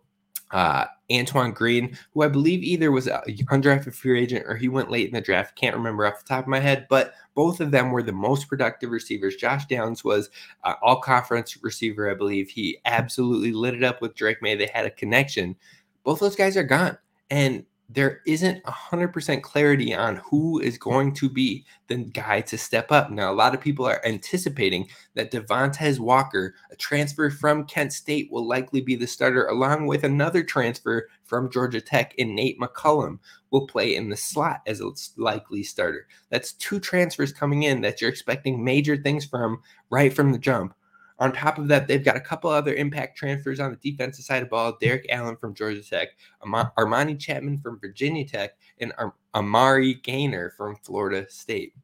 uh, 0.51 0.87
Antoine 1.13 1.53
Green, 1.53 1.97
who 2.13 2.23
I 2.23 2.29
believe 2.29 2.63
either 2.63 2.91
was 2.91 3.09
an 3.09 3.21
undrafted 3.27 3.95
free 3.95 4.21
agent 4.21 4.47
or 4.47 4.57
he 4.57 4.69
went 4.69 4.91
late 4.91 5.09
in 5.09 5.15
the 5.15 5.21
draft. 5.21 5.57
Can't 5.57 5.77
remember 5.77 6.07
off 6.07 6.23
the 6.23 6.29
top 6.29 6.45
of 6.45 6.49
my 6.49 6.61
head, 6.61 6.87
but 6.89 7.15
both 7.35 7.61
of 7.61 7.71
them 7.71 7.91
were 7.91 8.03
the 8.03 8.13
most 8.13 8.49
productive 8.49 8.91
receivers. 8.91 9.37
Josh 9.37 9.67
Downs 9.67 10.05
was 10.05 10.31
uh, 10.63 10.75
all 10.81 11.01
conference 11.01 11.59
receiver, 11.63 12.11
I 12.11 12.15
believe. 12.15 12.49
He 12.49 12.79
absolutely 12.85 13.53
lit 13.53 13.75
it 13.75 13.83
up 13.83 14.01
with 14.01 14.15
Drake 14.15 14.41
Maye. 14.41 14.55
They 14.55 14.71
had 14.73 14.87
a 14.87 14.91
connection. 14.91 15.57
Both 16.05 16.21
those 16.21 16.37
guys 16.37 16.57
are 16.57 16.63
gone. 16.63 16.99
And 17.31 17.65
there 17.89 18.23
isn't 18.27 18.63
100% 18.65 19.43
clarity 19.43 19.95
on 19.95 20.17
who 20.17 20.59
is 20.59 20.79
going 20.79 21.13
to 21.15 21.29
be 21.29 21.65
the 21.89 21.97
guy 21.97 22.41
to 22.41 22.57
step 22.57 22.91
up. 22.91 23.11
Now, 23.11 23.31
a 23.31 23.35
lot 23.35 23.55
of 23.55 23.61
people 23.61 23.87
are 23.87 24.05
anticipating 24.07 24.89
that 25.15 25.31
Devontae 25.31 25.99
Walker, 25.99 26.55
a 26.71 26.77
transfer 26.77 27.31
from 27.31 27.67
Kent 27.67 27.93
State, 27.93 28.31
will 28.31 28.47
likely 28.47 28.81
be 28.81 28.97
the 28.97 29.07
starter, 29.07 29.47
along 29.47 29.87
with 29.87 30.03
another 30.05 30.43
transfer 30.43 31.09
from 31.25 31.51
Georgia 31.51 31.81
Tech 31.81 32.15
and 32.19 32.35
Nate 32.35 32.59
McCollum 32.59 33.19
will 33.51 33.67
play 33.67 33.95
in 33.95 34.09
the 34.09 34.17
slot 34.17 34.63
as 34.67 34.81
a 34.81 34.91
likely 35.17 35.63
starter. 35.63 36.09
That's 36.31 36.53
two 36.55 36.81
transfers 36.81 37.33
coming 37.33 37.65
in 37.65 37.83
that 37.83 38.01
you're 38.01 38.11
expecting 38.11 38.65
major 38.65 38.97
things 38.97 39.25
from 39.25 39.63
right 39.91 40.13
from 40.13 40.33
the 40.33 40.39
jump. 40.39 40.75
On 41.21 41.33
top 41.33 41.59
of 41.59 41.69
that, 41.69 41.87
they've 41.87 42.05
got 42.05 42.17
a 42.17 42.21
couple 42.21 42.51
other 42.51 42.75
impact 42.75 43.17
transfers 43.17 43.61
on 43.61 43.71
the 43.71 43.91
defensive 43.91 44.25
side 44.25 44.43
of 44.43 44.51
ball. 44.51 44.77
Derrik 44.83 45.07
Allen 45.11 45.37
from 45.37 45.55
Georgia 45.55 45.83
Tech, 45.83 46.09
Armani 46.45 47.19
Chapman 47.19 47.61
from 47.61 47.79
Virginia 47.79 48.27
Tech, 48.27 48.53
and 48.79 48.93
Amari 49.35 49.95
Gainer 49.95 50.53
from 50.57 50.77
Florida 50.83 51.29
State 51.31 51.75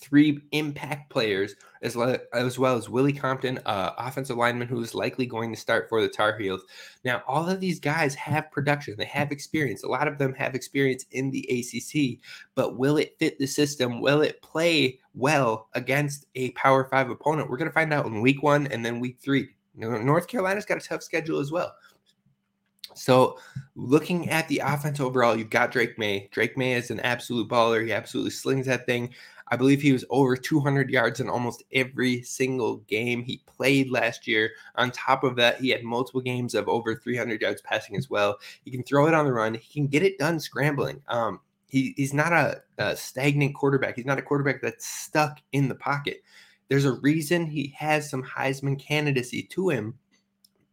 three 0.00 0.40
impact 0.52 1.10
players, 1.10 1.54
as 1.82 1.96
well 1.96 2.16
as, 2.32 2.58
well 2.58 2.76
as 2.76 2.88
Willie 2.88 3.12
Compton, 3.12 3.58
uh, 3.66 3.92
offensive 3.98 4.36
lineman 4.36 4.68
who 4.68 4.80
is 4.82 4.94
likely 4.94 5.26
going 5.26 5.52
to 5.52 5.60
start 5.60 5.88
for 5.88 6.00
the 6.00 6.08
Tar 6.08 6.38
Heels. 6.38 6.62
Now, 7.04 7.22
all 7.26 7.48
of 7.48 7.60
these 7.60 7.78
guys 7.78 8.14
have 8.14 8.50
production, 8.50 8.94
they 8.96 9.04
have 9.04 9.30
experience. 9.30 9.82
A 9.82 9.88
lot 9.88 10.08
of 10.08 10.18
them 10.18 10.34
have 10.34 10.54
experience 10.54 11.04
in 11.10 11.30
the 11.30 11.46
ACC, 11.50 12.18
but 12.54 12.78
will 12.78 12.96
it 12.96 13.16
fit 13.18 13.38
the 13.38 13.46
system? 13.46 14.00
Will 14.00 14.22
it 14.22 14.42
play 14.42 14.98
well 15.14 15.68
against 15.74 16.26
a 16.34 16.50
Power 16.52 16.84
Five 16.84 17.10
opponent? 17.10 17.50
We're 17.50 17.58
going 17.58 17.70
to 17.70 17.74
find 17.74 17.92
out 17.92 18.06
in 18.06 18.20
week 18.20 18.42
one 18.42 18.66
and 18.68 18.84
then 18.84 19.00
week 19.00 19.18
three. 19.20 19.50
North 19.74 20.26
Carolina's 20.28 20.66
got 20.66 20.82
a 20.82 20.86
tough 20.86 21.02
schedule 21.02 21.38
as 21.38 21.52
well. 21.52 21.74
So, 22.94 23.38
looking 23.76 24.28
at 24.30 24.48
the 24.48 24.58
offense 24.64 24.98
overall, 24.98 25.36
you've 25.36 25.50
got 25.50 25.70
Drake 25.70 25.96
Maye. 25.96 26.28
Drake 26.32 26.56
Maye 26.56 26.74
is 26.74 26.90
an 26.90 27.00
absolute 27.00 27.48
baller. 27.48 27.84
He 27.84 27.92
absolutely 27.92 28.32
slings 28.32 28.66
that 28.66 28.84
thing. 28.86 29.14
I 29.50 29.56
believe 29.56 29.82
he 29.82 29.92
was 29.92 30.04
over 30.10 30.36
200 30.36 30.90
yards 30.90 31.18
in 31.18 31.28
almost 31.28 31.64
every 31.72 32.22
single 32.22 32.76
game 32.78 33.22
he 33.22 33.42
played 33.46 33.90
last 33.90 34.26
year. 34.28 34.52
On 34.76 34.90
top 34.90 35.24
of 35.24 35.36
that, 35.36 35.60
he 35.60 35.70
had 35.70 35.82
multiple 35.82 36.20
games 36.20 36.54
of 36.54 36.68
over 36.68 36.94
300 36.94 37.40
yards 37.40 37.60
passing 37.60 37.96
as 37.96 38.08
well. 38.08 38.38
He 38.64 38.70
can 38.70 38.84
throw 38.84 39.06
it 39.08 39.14
on 39.14 39.24
the 39.24 39.32
run. 39.32 39.54
He 39.54 39.72
can 39.72 39.88
get 39.88 40.04
it 40.04 40.18
done 40.18 40.38
scrambling. 40.38 41.02
Um, 41.08 41.40
he, 41.68 41.94
he's 41.96 42.14
not 42.14 42.32
a, 42.32 42.62
a 42.78 42.96
stagnant 42.96 43.54
quarterback. 43.54 43.96
He's 43.96 44.06
not 44.06 44.18
a 44.18 44.22
quarterback 44.22 44.60
that's 44.62 44.86
stuck 44.86 45.38
in 45.52 45.68
the 45.68 45.74
pocket. 45.74 46.22
There's 46.68 46.84
a 46.84 46.92
reason 46.92 47.46
he 47.46 47.74
has 47.76 48.08
some 48.08 48.22
Heisman 48.22 48.78
candidacy 48.78 49.42
to 49.50 49.70
him, 49.70 49.98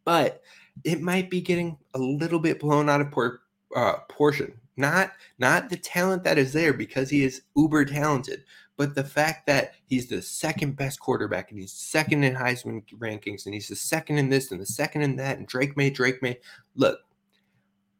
but 0.04 0.42
it 0.84 1.00
might 1.00 1.30
be 1.30 1.40
getting 1.40 1.76
a 1.94 1.98
little 1.98 2.38
bit 2.38 2.60
blown 2.60 2.88
out 2.88 3.00
of 3.00 3.10
por- 3.10 3.40
uh, 3.74 3.98
portion. 4.08 4.52
Not 4.76 5.10
not 5.40 5.70
the 5.70 5.76
talent 5.76 6.22
that 6.22 6.38
is 6.38 6.52
there 6.52 6.72
because 6.72 7.10
he 7.10 7.24
is 7.24 7.42
uber 7.56 7.84
talented, 7.84 8.44
but 8.78 8.94
the 8.94 9.04
fact 9.04 9.44
that 9.46 9.74
he's 9.86 10.06
the 10.06 10.22
second 10.22 10.76
best 10.76 11.00
quarterback 11.00 11.50
and 11.50 11.58
he's 11.58 11.72
second 11.72 12.22
in 12.22 12.34
Heisman 12.34 12.82
rankings 12.98 13.44
and 13.44 13.52
he's 13.52 13.68
the 13.68 13.76
second 13.76 14.18
in 14.18 14.30
this 14.30 14.52
and 14.52 14.60
the 14.60 14.66
second 14.66 15.02
in 15.02 15.16
that 15.16 15.36
and 15.36 15.48
Drake 15.48 15.76
Maye, 15.76 15.90
Drake 15.90 16.22
Maye, 16.22 16.38
Look, 16.76 17.00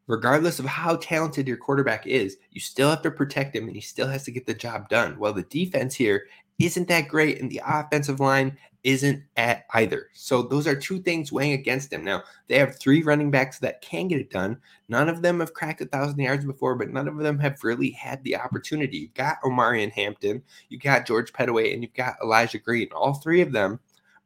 regardless 0.07 0.57
of 0.57 0.65
how 0.65 0.95
talented 0.95 1.49
your 1.49 1.57
quarterback 1.57 2.07
is, 2.07 2.37
you 2.51 2.61
still 2.61 2.89
have 2.89 3.01
to 3.01 3.11
protect 3.11 3.57
him 3.57 3.67
and 3.67 3.75
he 3.75 3.81
still 3.81 4.07
has 4.07 4.23
to 4.23 4.31
get 4.31 4.47
the 4.47 4.53
job 4.53 4.87
done. 4.87 5.19
Well, 5.19 5.33
the 5.33 5.43
defense 5.43 5.93
here 5.93 6.27
isn't 6.59 6.87
that 6.87 7.09
great 7.09 7.41
and 7.41 7.51
the 7.51 7.61
offensive 7.67 8.21
line 8.21 8.57
isn't 8.83 9.23
at 9.35 9.65
either. 9.73 10.07
So 10.13 10.41
those 10.41 10.65
are 10.65 10.75
two 10.75 10.99
things 11.01 11.31
weighing 11.31 11.53
against 11.53 11.91
him. 11.91 12.03
Now, 12.03 12.23
they 12.47 12.57
have 12.57 12.79
three 12.79 13.03
running 13.03 13.29
backs 13.29 13.59
that 13.59 13.81
can 13.81 14.07
get 14.07 14.21
it 14.21 14.29
done. 14.29 14.57
None 14.87 15.09
of 15.09 15.21
them 15.21 15.41
have 15.41 15.53
cracked 15.53 15.81
a 15.81 15.85
thousand 15.85 16.19
yards 16.19 16.45
before, 16.45 16.75
but 16.75 16.89
none 16.89 17.07
of 17.07 17.17
them 17.17 17.39
have 17.39 17.63
really 17.63 17.91
had 17.91 18.23
the 18.23 18.37
opportunity. 18.37 18.97
You've 18.97 19.13
got 19.13 19.41
Omarion 19.43 19.91
Hampton, 19.91 20.41
you've 20.69 20.81
got 20.81 21.05
George 21.05 21.33
Pettaway, 21.33 21.73
and 21.73 21.83
you've 21.83 21.93
got 21.93 22.15
Elijah 22.23 22.59
Green. 22.59 22.87
All 22.93 23.15
three 23.15 23.41
of 23.41 23.51
them 23.51 23.79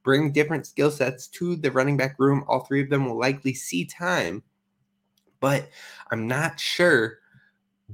bring 0.04 0.32
different 0.32 0.68
skill 0.68 0.92
sets 0.92 1.28
to 1.28 1.56
the 1.56 1.72
running 1.72 1.98
back 1.98 2.20
room. 2.20 2.44
All 2.48 2.60
three 2.60 2.82
of 2.82 2.90
them 2.90 3.08
will 3.08 3.18
likely 3.18 3.54
see 3.54 3.86
time, 3.86 4.44
but 5.40 5.70
I'm 6.12 6.28
not 6.28 6.60
sure 6.60 7.20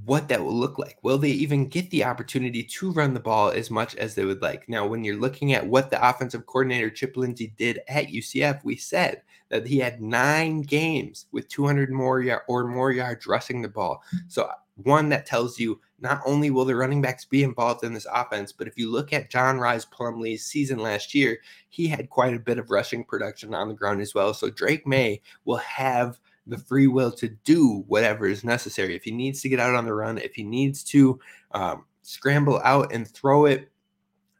what 0.05 0.27
that 0.27 0.43
will 0.43 0.53
look 0.53 0.77
like. 0.77 0.97
Will 1.03 1.17
they 1.17 1.31
even 1.31 1.67
get 1.67 1.89
the 1.89 2.03
opportunity 2.03 2.63
to 2.63 2.91
run 2.91 3.13
the 3.13 3.19
ball 3.19 3.49
as 3.49 3.71
much 3.71 3.95
as 3.95 4.15
they 4.15 4.23
would 4.23 4.41
like? 4.41 4.69
Now, 4.69 4.85
when 4.85 5.03
you're 5.03 5.19
looking 5.19 5.53
at 5.53 5.67
what 5.67 5.89
the 5.89 6.07
offensive 6.07 6.45
coordinator 6.45 6.89
Chip 6.89 7.17
Lindsey 7.17 7.53
did 7.57 7.79
at 7.87 8.07
UCF, 8.07 8.63
we 8.63 8.75
said 8.75 9.23
that 9.49 9.67
he 9.67 9.79
had 9.79 10.01
nine 10.01 10.61
games 10.61 11.25
with 11.31 11.47
200 11.47 11.91
more 11.91 12.21
y- 12.21 12.37
or 12.47 12.67
more 12.67 12.91
yards 12.91 13.25
rushing 13.25 13.61
the 13.61 13.69
ball. 13.69 14.03
So, 14.27 14.49
one 14.83 15.09
that 15.09 15.25
tells 15.25 15.59
you 15.59 15.81
not 15.99 16.21
only 16.25 16.49
will 16.49 16.65
the 16.65 16.75
running 16.75 17.01
backs 17.01 17.25
be 17.25 17.43
involved 17.43 17.83
in 17.83 17.93
this 17.93 18.07
offense, 18.13 18.53
but 18.53 18.67
if 18.67 18.77
you 18.77 18.89
look 18.89 19.11
at 19.11 19.29
John 19.29 19.59
Rhys 19.59 19.85
Plumlee's 19.85 20.45
season 20.45 20.79
last 20.79 21.13
year, 21.13 21.39
he 21.69 21.87
had 21.87 22.09
quite 22.09 22.33
a 22.33 22.39
bit 22.39 22.57
of 22.57 22.71
rushing 22.71 23.03
production 23.03 23.53
on 23.53 23.67
the 23.67 23.73
ground 23.73 24.01
as 24.01 24.15
well. 24.15 24.33
So 24.33 24.49
Drake 24.49 24.87
Maye 24.87 25.21
will 25.43 25.57
have 25.57 26.19
the 26.49 26.57
free 26.57 26.87
will 26.87 27.11
to 27.13 27.29
do 27.29 27.83
whatever 27.87 28.25
is 28.25 28.43
necessary. 28.43 28.95
If 28.95 29.03
he 29.03 29.11
needs 29.11 29.41
to 29.41 29.49
get 29.49 29.59
out 29.59 29.75
on 29.75 29.85
the 29.85 29.93
run, 29.93 30.17
if 30.17 30.33
he 30.33 30.43
needs 30.43 30.83
to 30.85 31.19
um, 31.51 31.85
scramble 32.01 32.59
out 32.63 32.91
and 32.91 33.07
throw 33.07 33.45
it 33.45 33.71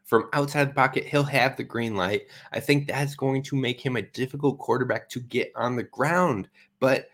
from 0.04 0.28
outside 0.32 0.68
the 0.68 0.74
pocket, 0.74 1.04
he'll 1.04 1.22
have 1.22 1.56
the 1.56 1.62
green 1.62 1.94
light. 1.94 2.22
I 2.52 2.60
think 2.60 2.88
that's 2.88 3.14
going 3.14 3.42
to 3.44 3.56
make 3.56 3.80
him 3.80 3.96
a 3.96 4.02
difficult 4.02 4.58
quarterback 4.58 5.08
to 5.10 5.20
get 5.20 5.52
on 5.54 5.76
the 5.76 5.84
ground, 5.84 6.48
but 6.80 7.08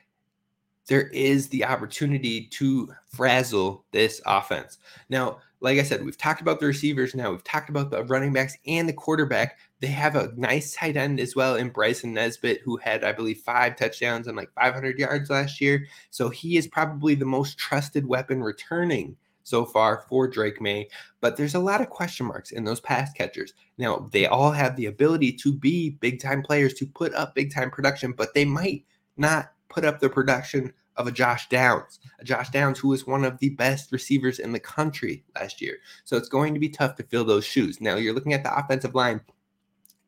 there 0.86 1.08
is 1.08 1.48
the 1.48 1.64
opportunity 1.64 2.46
to 2.46 2.92
frazzle 3.06 3.84
this 3.92 4.20
offense. 4.26 4.78
Now, 5.08 5.38
like 5.60 5.78
I 5.78 5.82
said, 5.82 6.04
we've 6.04 6.18
talked 6.18 6.40
about 6.40 6.60
the 6.60 6.66
receivers 6.66 7.14
now. 7.14 7.30
We've 7.30 7.42
talked 7.42 7.70
about 7.70 7.90
the 7.90 8.04
running 8.04 8.32
backs 8.32 8.56
and 8.66 8.88
the 8.88 8.92
quarterback. 8.92 9.58
They 9.80 9.86
have 9.88 10.14
a 10.14 10.32
nice 10.36 10.74
tight 10.74 10.96
end 10.96 11.18
as 11.18 11.34
well 11.34 11.56
in 11.56 11.70
Bryson 11.70 12.12
Nesbit, 12.12 12.60
who 12.62 12.76
had, 12.76 13.04
I 13.04 13.12
believe, 13.12 13.38
five 13.38 13.76
touchdowns 13.76 14.26
and 14.26 14.36
like 14.36 14.50
500 14.54 14.98
yards 14.98 15.30
last 15.30 15.60
year. 15.60 15.86
So 16.10 16.28
he 16.28 16.56
is 16.56 16.66
probably 16.66 17.14
the 17.14 17.24
most 17.24 17.58
trusted 17.58 18.06
weapon 18.06 18.42
returning 18.42 19.16
so 19.46 19.64
far 19.64 20.04
for 20.08 20.26
Drake 20.26 20.60
Maye, 20.60 20.88
But 21.20 21.36
there's 21.36 21.54
a 21.54 21.60
lot 21.60 21.80
of 21.80 21.88
question 21.88 22.26
marks 22.26 22.50
in 22.50 22.64
those 22.64 22.80
pass 22.80 23.12
catchers. 23.12 23.54
Now, 23.78 24.08
they 24.10 24.26
all 24.26 24.50
have 24.50 24.74
the 24.74 24.86
ability 24.86 25.32
to 25.34 25.52
be 25.52 25.90
big 25.90 26.20
time 26.20 26.42
players, 26.42 26.74
to 26.74 26.86
put 26.86 27.14
up 27.14 27.34
big 27.34 27.54
time 27.54 27.70
production, 27.70 28.10
but 28.10 28.34
they 28.34 28.44
might 28.44 28.84
not 29.16 29.52
put 29.68 29.84
up 29.84 30.00
the 30.00 30.08
production 30.08 30.72
of 30.96 31.06
a 31.06 31.12
Josh 31.12 31.48
Downs, 31.48 32.00
a 32.18 32.24
Josh 32.24 32.50
Downs 32.50 32.78
who 32.78 32.88
was 32.88 33.06
one 33.06 33.24
of 33.24 33.38
the 33.38 33.50
best 33.50 33.92
receivers 33.92 34.38
in 34.38 34.52
the 34.52 34.60
country 34.60 35.24
last 35.34 35.60
year. 35.60 35.78
So 36.04 36.16
it's 36.16 36.28
going 36.28 36.54
to 36.54 36.60
be 36.60 36.68
tough 36.68 36.96
to 36.96 37.02
fill 37.02 37.24
those 37.24 37.44
shoes. 37.44 37.80
Now 37.80 37.96
you're 37.96 38.14
looking 38.14 38.32
at 38.32 38.42
the 38.42 38.56
offensive 38.56 38.94
line. 38.94 39.20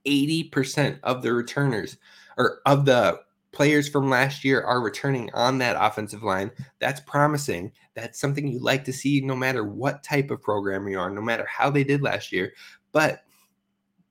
80% 0.07 1.00
of 1.03 1.23
the 1.23 1.33
returners 1.33 1.99
or 2.38 2.61
of 2.65 2.87
the 2.87 3.21
players 3.53 3.88
from 3.88 4.09
last 4.09 4.45
year 4.45 4.62
are 4.62 4.81
returning 4.81 5.31
on 5.35 5.59
that 5.59 5.77
offensive 5.79 6.23
line. 6.23 6.50
That's 6.79 7.00
promising. 7.00 7.73
That's 7.95 8.21
something 8.21 8.47
you 8.47 8.61
like 8.61 8.85
to 8.85 8.93
see 8.93 9.21
no 9.21 9.35
matter 9.35 9.65
what 9.65 10.03
type 10.03 10.31
of 10.31 10.43
program 10.43 10.88
you 10.88 10.99
are, 10.99 11.11
no 11.11 11.21
matter 11.21 11.47
how 11.47 11.71
they 11.71 11.85
did 11.85 12.03
last 12.03 12.33
year. 12.33 12.53
But 12.93 13.25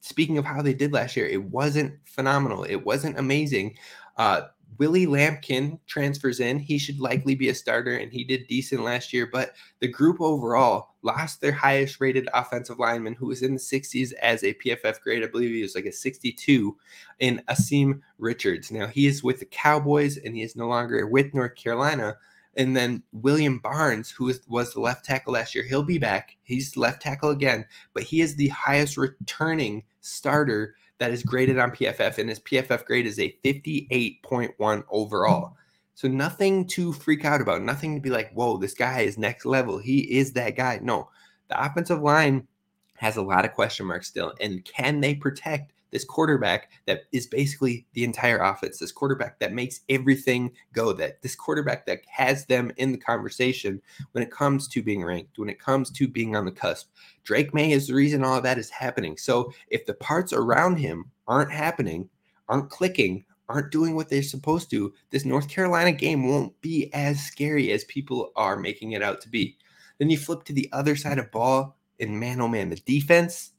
speaking 0.02 0.38
of 0.38 0.46
how 0.46 0.62
they 0.62 0.74
did 0.74 0.94
last 0.94 1.16
year, 1.16 1.28
it 1.28 1.44
wasn't 1.44 1.96
phenomenal. 2.06 2.64
It 2.64 2.86
wasn't 2.86 3.18
amazing. 3.18 3.78
Uh, 4.18 4.42
Willie 4.78 5.08
Lampkin 5.08 5.80
transfers 5.88 6.40
in. 6.40 6.60
He 6.60 6.78
should 6.78 7.00
likely 7.00 7.36
be 7.36 7.50
a 7.50 7.56
starter, 7.56 7.96
and 7.96 8.12
he 8.12 8.24
did 8.24 8.48
decent 8.48 8.84
last 8.84 9.14
year. 9.14 9.28
But 9.32 9.54
the 9.80 9.88
group 9.88 10.22
overall 10.22 10.96
lost 11.02 11.42
their 11.42 11.52
highest 11.52 12.00
rated 12.00 12.30
offensive 12.34 12.80
lineman, 12.80 13.16
who 13.16 13.28
was 13.28 13.42
in 13.42 13.54
the 13.54 13.60
60s 13.60 14.14
as 14.14 14.44
a 14.44 14.54
PFF 14.56 15.02
grade. 15.02 15.24
I 15.24 15.28
believe 15.28 15.52
he 15.52 15.62
was 15.62 15.76
like 15.76 15.86
a 15.86 15.92
62 15.92 16.78
in 17.20 17.42
Asim 17.50 18.02
Richards. 18.18 18.72
Now 18.72 18.88
he 18.88 19.08
is 19.08 19.24
with 19.24 19.40
the 19.40 19.46
Cowboys, 19.46 20.18
and 20.18 20.36
he 20.36 20.42
is 20.42 20.56
no 20.56 20.68
longer 20.68 21.06
with 21.08 21.34
North 21.34 21.56
Carolina. 21.56 22.18
And 22.56 22.76
then 22.76 23.04
William 23.12 23.60
Barnes, 23.60 24.10
who 24.10 24.26
was, 24.26 24.42
was 24.48 24.74
the 24.74 24.80
left 24.80 25.06
tackle 25.06 25.34
last 25.34 25.54
year, 25.54 25.64
he'll 25.64 25.84
be 25.84 26.00
back. 26.00 26.38
He's 26.42 26.76
left 26.76 27.04
tackle 27.04 27.30
again, 27.30 27.66
but 27.94 28.04
he 28.04 28.20
is 28.20 28.36
the 28.36 28.48
highest 28.48 28.98
returning 28.98 29.84
starter 30.02 30.76
that 31.00 31.12
is 31.12 31.24
graded 31.24 31.60
on 31.60 31.72
PFF, 31.72 32.18
and 32.18 32.30
his 32.30 32.40
PFF 32.40 32.86
grade 32.86 33.06
is 33.06 33.20
a 33.20 33.36
58.1 33.44 34.84
overall. 34.90 35.56
So 35.96 36.08
nothing 36.08 36.66
to 36.68 36.94
freak 36.94 37.26
out 37.26 37.42
about, 37.42 37.64
nothing 37.64 37.96
to 37.96 38.02
be 38.02 38.10
like, 38.10 38.32
whoa, 38.34 38.58
this 38.58 38.74
guy 38.74 39.02
is 39.02 39.18
next 39.18 39.46
level. 39.46 39.78
He 39.78 40.00
is 40.18 40.34
that 40.34 40.56
guy. 40.56 40.80
No, 40.82 41.10
the 41.48 41.64
offensive 41.64 42.02
line 42.02 42.48
has 42.96 43.18
a 43.18 43.22
lot 43.22 43.46
of 43.46 43.54
question 43.54 43.86
marks 43.86 44.08
still. 44.08 44.34
And 44.40 44.64
can 44.66 45.00
they 45.02 45.16
protect 45.16 45.74
this 45.92 46.06
quarterback 46.06 46.72
that 46.86 47.04
is 47.12 47.28
basically 47.28 47.86
the 47.94 48.04
entire 48.04 48.40
offense, 48.40 48.80
this 48.80 48.92
quarterback 48.92 49.40
that 49.40 49.54
makes 49.54 49.82
everything 49.90 50.52
go, 50.74 50.94
that 50.94 51.22
this 51.22 51.36
quarterback 51.36 51.86
that 51.86 52.02
has 52.08 52.46
them 52.46 52.72
in 52.78 52.92
the 52.92 52.98
conversation 52.98 53.82
when 54.12 54.24
it 54.24 54.32
comes 54.32 54.68
to 54.68 54.84
being 54.84 55.04
ranked, 55.04 55.38
when 55.38 55.50
it 55.50 55.60
comes 55.60 55.90
to 55.92 56.08
being 56.08 56.36
on 56.36 56.46
the 56.46 56.52
cusp. 56.52 56.90
Drake 57.24 57.54
Maye 57.54 57.72
is 57.72 57.88
the 57.88 57.94
reason 57.94 58.24
all 58.24 58.42
that 58.42 58.58
is 58.58 58.70
happening. 58.70 59.18
So 59.18 59.52
if 59.70 59.86
the 59.86 59.94
parts 59.94 60.34
around 60.34 60.78
him 60.78 61.12
aren't 61.28 61.52
happening, 61.52 62.10
aren't 62.50 62.70
clicking, 62.70 63.26
aren't 63.50 63.72
doing 63.72 63.96
what 63.96 64.10
they're 64.10 64.24
supposed 64.24 64.70
to, 64.72 64.94
this 65.10 65.26
North 65.26 65.48
Carolina 65.50 65.92
game 65.92 66.28
won't 66.28 66.60
be 66.62 66.94
as 66.94 67.24
scary 67.24 67.72
as 67.72 67.84
people 67.86 68.32
are 68.36 68.58
making 68.58 68.92
it 68.92 69.02
out 69.02 69.22
to 69.22 69.30
be. 69.30 69.58
Then 70.00 70.10
you 70.10 70.18
flip 70.18 70.44
to 70.46 70.54
the 70.54 70.70
other 70.74 70.96
side 70.96 71.18
of 71.18 71.32
ball, 71.32 71.78
and 72.00 72.20
man, 72.20 72.42
oh 72.42 72.48
man, 72.48 72.70
the 72.70 72.76
defense 72.76 73.54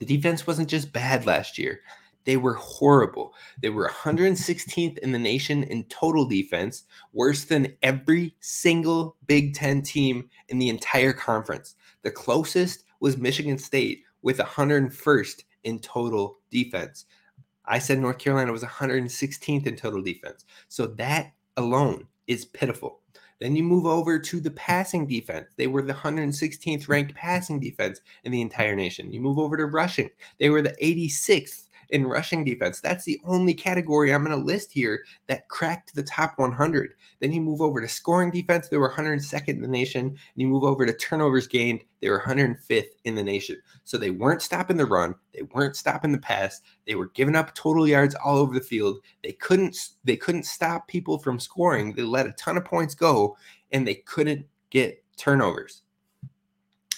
the 0.00 0.06
defense 0.06 0.46
wasn't 0.46 0.68
just 0.68 0.92
bad 0.92 1.26
last 1.26 1.58
year, 1.58 1.82
they 2.24 2.36
were 2.36 2.54
horrible. 2.54 3.34
They 3.62 3.70
were 3.70 3.88
116th 3.88 4.98
in 4.98 5.12
the 5.12 5.18
nation 5.18 5.62
in 5.64 5.84
total 5.84 6.26
defense, 6.26 6.84
worse 7.12 7.44
than 7.44 7.76
every 7.82 8.34
single 8.40 9.16
Big 9.26 9.54
Ten 9.54 9.82
team 9.82 10.28
in 10.48 10.58
the 10.58 10.68
entire 10.68 11.12
conference. 11.12 11.76
The 12.02 12.10
closest 12.10 12.84
was 13.00 13.16
Michigan 13.16 13.58
State 13.58 14.02
with 14.22 14.38
101st 14.38 15.44
in 15.64 15.78
total 15.78 16.38
defense. 16.50 17.06
I 17.66 17.78
said 17.78 17.98
North 17.98 18.18
Carolina 18.18 18.52
was 18.52 18.64
116th 18.64 19.66
in 19.66 19.76
total 19.76 20.02
defense. 20.02 20.44
So 20.68 20.86
that 20.86 21.32
alone 21.56 22.06
is 22.26 22.44
pitiful. 22.44 22.99
Then 23.40 23.56
you 23.56 23.62
move 23.62 23.86
over 23.86 24.18
to 24.18 24.40
the 24.40 24.50
passing 24.50 25.06
defense. 25.06 25.46
They 25.56 25.66
were 25.66 25.82
the 25.82 25.94
116th 25.94 26.88
ranked 26.88 27.14
passing 27.14 27.58
defense 27.58 28.00
in 28.24 28.32
the 28.32 28.42
entire 28.42 28.76
nation. 28.76 29.12
You 29.12 29.20
move 29.20 29.38
over 29.38 29.56
to 29.56 29.66
rushing. 29.66 30.10
They 30.38 30.50
were 30.50 30.62
the 30.62 30.76
86th 30.82 31.68
in 31.90 32.06
rushing 32.06 32.44
defense. 32.44 32.80
That's 32.80 33.04
the 33.04 33.20
only 33.24 33.54
category 33.54 34.12
I'm 34.12 34.24
going 34.24 34.36
to 34.36 34.44
list 34.44 34.72
here 34.72 35.04
that 35.26 35.48
cracked 35.48 35.94
the 35.94 36.02
top 36.02 36.38
100. 36.38 36.94
Then 37.20 37.32
you 37.32 37.40
move 37.40 37.60
over 37.60 37.80
to 37.80 37.88
scoring 37.88 38.30
defense, 38.30 38.68
they 38.68 38.76
were 38.76 38.90
102nd 38.90 39.48
in 39.48 39.62
the 39.62 39.68
nation. 39.68 40.06
And 40.06 40.18
you 40.36 40.48
move 40.48 40.64
over 40.64 40.86
to 40.86 40.92
turnovers 40.92 41.46
gained, 41.46 41.82
they 42.00 42.08
were 42.08 42.20
105th 42.20 42.88
in 43.04 43.14
the 43.14 43.22
nation. 43.22 43.56
So 43.84 43.98
they 43.98 44.10
weren't 44.10 44.42
stopping 44.42 44.76
the 44.76 44.86
run, 44.86 45.14
they 45.34 45.42
weren't 45.42 45.76
stopping 45.76 46.12
the 46.12 46.18
pass, 46.18 46.60
they 46.86 46.94
were 46.94 47.08
giving 47.08 47.36
up 47.36 47.54
total 47.54 47.86
yards 47.86 48.14
all 48.14 48.38
over 48.38 48.54
the 48.54 48.60
field. 48.60 49.00
They 49.22 49.32
couldn't 49.32 49.76
they 50.04 50.16
couldn't 50.16 50.44
stop 50.44 50.88
people 50.88 51.18
from 51.18 51.38
scoring. 51.38 51.92
They 51.92 52.02
let 52.02 52.26
a 52.26 52.32
ton 52.32 52.56
of 52.56 52.64
points 52.64 52.94
go 52.94 53.36
and 53.72 53.86
they 53.86 53.96
couldn't 53.96 54.46
get 54.70 55.02
turnovers. 55.16 55.82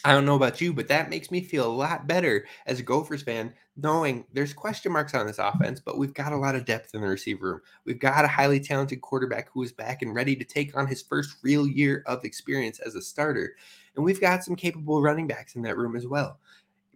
I 0.05 0.13
don't 0.13 0.25
know 0.25 0.35
about 0.35 0.61
you, 0.61 0.73
but 0.73 0.89
that 0.89 1.11
makes 1.11 1.31
me 1.31 1.43
feel 1.43 1.67
a 1.67 1.73
lot 1.73 2.09
better 2.09 2.47
as 2.67 2.81
a 2.81 2.83
Gophers 2.83 3.23
fan, 3.23 3.55
knowing 3.77 4.25
there's 4.33 4.53
question 4.53 4.93
marks 4.93 5.15
on 5.15 5.27
this 5.27 5.39
offense, 5.39 5.81
but 5.81 5.99
we've 5.99 6.15
got 6.15 6.33
a 6.33 6.37
lot 6.37 6.55
of 6.55 6.65
depth 6.65 6.95
in 6.95 7.01
the 7.01 7.07
receiver 7.07 7.53
room. 7.53 7.61
We've 7.85 7.99
got 7.99 8.25
a 8.25 8.29
highly 8.29 8.61
talented 8.61 9.01
quarterback 9.01 9.49
who 9.51 9.63
is 9.63 9.73
back 9.73 10.03
and 10.03 10.15
ready 10.15 10.37
to 10.37 10.45
take 10.45 10.77
on 10.77 10.87
his 10.87 11.03
first 11.03 11.37
real 11.43 11.67
year 11.67 12.03
of 12.07 12.25
experience 12.25 12.81
as 12.81 12.95
a 12.95 13.03
starter. 13.03 13.57
And 13.97 14.05
we've 14.05 14.21
got 14.21 14.45
some 14.45 14.57
capable 14.57 15.01
running 15.01 15.27
backs 15.27 15.57
in 15.57 15.63
that 15.63 15.77
room 15.77 15.97
as 15.97 16.07
well. 16.07 16.39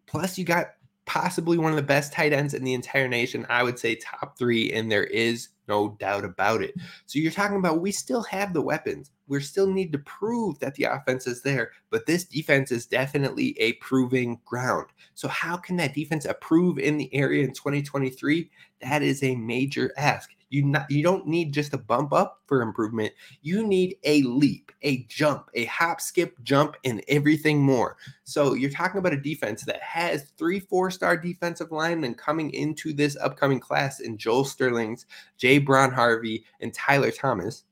Plus, 0.07 0.37
you 0.39 0.45
got 0.45 0.75
possibly 1.07 1.57
one 1.57 1.71
of 1.71 1.77
the 1.77 1.83
best 1.83 2.13
tight 2.13 2.33
ends 2.33 2.53
in 2.53 2.65
the 2.65 2.75
entire 2.75 3.09
nation. 3.09 3.47
I 3.49 3.63
would 3.63 3.79
say 3.79 3.95
top 3.95 4.37
three, 4.37 4.73
and 4.73 4.91
there 4.91 5.05
is 5.05 5.49
no 5.69 5.97
doubt 5.99 6.25
about 6.25 6.63
it. 6.63 6.75
So 7.07 7.19
you're 7.19 7.33
talking 7.33 7.57
about 7.57 7.81
we 7.81 7.93
still 7.93 8.23
have 8.25 8.53
the 8.53 8.63
weapons. 8.63 9.11
We 9.29 9.41
still 9.41 9.67
need 9.67 9.93
to 9.93 9.99
prove 9.99 10.59
that 10.61 10.75
the 10.75 10.85
offense 10.85 11.27
is 11.27 11.43
there, 11.43 11.73
but 11.91 12.07
this 12.07 12.25
defense 12.25 12.71
is 12.71 12.87
definitely 12.87 13.57
a 13.59 13.73
proving 13.75 14.39
ground. 14.45 14.87
So 15.15 15.27
how 15.29 15.57
can 15.57 15.77
that 15.77 15.95
defense 15.95 16.25
improve 16.25 16.79
in 16.79 16.97
the 16.99 17.13
area 17.15 17.45
in 17.45 17.53
2023? 17.53 18.51
That 18.83 19.03
is 19.03 19.23
a 19.23 19.35
major 19.35 19.93
ask. 19.97 20.31
You 20.49 20.63
not 20.65 20.91
you 20.91 21.03
don't 21.03 21.27
need 21.27 21.53
just 21.53 21.75
a 21.75 21.79
bump 21.79 22.13
up 22.13 22.41
for 22.47 22.63
improvement. 22.63 23.13
You 23.43 23.67
need 23.67 23.97
a 24.05 24.23
leap, 24.23 24.73
a 24.83 25.05
jump, 25.05 25.51
a 25.55 25.65
hop, 25.67 26.01
skip, 26.01 26.37
jump, 26.43 26.77
and 26.85 27.03
everything 27.09 27.61
more. 27.63 27.97
So 28.25 28.55
you're 28.55 28.71
talking 28.71 28.99
about 28.99 29.13
a 29.13 29.21
defense 29.21 29.65
that 29.65 29.83
has 29.83 30.31
three 30.39 30.61
four-star 30.61 31.17
defensive 31.17 31.73
linemen 31.73 32.15
coming 32.15 32.51
into 32.53 32.93
this 32.93 33.17
upcoming 33.17 33.61
class 33.61 34.01
in 34.01 34.17
Joel 34.17 34.45
Starlings, 34.45 35.07
Jay 35.37 35.59
Brown 35.59 35.93
Harvey, 35.93 36.45
and 36.61 36.73
Tyler 36.73 37.11
Thomas 37.11 37.65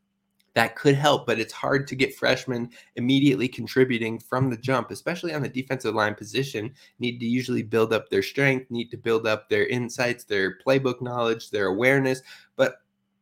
that 0.55 0.77
could 0.77 0.95
help, 0.95 1.27
but 1.27 1.41
it's 1.41 1.53
hard 1.53 1.87
to 1.89 1.97
get 1.97 2.15
freshmen 2.15 2.71
immediately 2.95 3.49
contributing 3.49 4.19
from 4.19 4.51
the 4.51 4.57
jump, 4.57 4.91
especially 4.91 5.35
on 5.35 5.43
the 5.43 5.49
defensive 5.49 5.95
line 5.95 6.15
position. 6.15 6.73
Need 7.01 7.19
to 7.19 7.27
usually 7.27 7.63
build 7.63 7.93
up 7.93 8.09
their 8.09 8.23
strength, 8.23 8.71
need 8.71 8.91
to 8.91 8.97
build 8.97 9.27
up 9.27 9.49
their 9.49 9.67
insights, 9.67 10.25
their 10.25 10.59
playbook 10.65 11.03
knowledge, 11.03 11.51
their 11.51 11.67
awareness. 11.67 12.23
But 12.57 12.77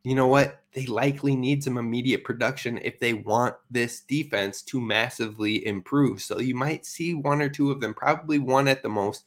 you 0.05 0.15
know 0.15 0.27
what? 0.27 0.61
They 0.75 0.87
likely 0.87 1.35
need 1.35 1.65
some 1.65 1.79
immediate 1.79 2.25
production 2.25 2.79
if 2.83 3.01
they 3.01 3.15
want 3.15 3.55
this 3.71 4.01
defense 4.01 4.61
to 4.63 4.81
massively 4.81 5.67
improve. 5.67 6.21
So 6.21 6.39
you 6.39 6.55
might 6.55 6.85
see 6.85 7.15
one 7.15 7.41
or 7.41 7.49
two 7.49 7.71
of 7.71 7.81
them, 7.81 7.95
probably 7.95 8.39
one 8.39 8.69
at 8.69 8.83
the 8.83 8.89
most, 8.89 9.25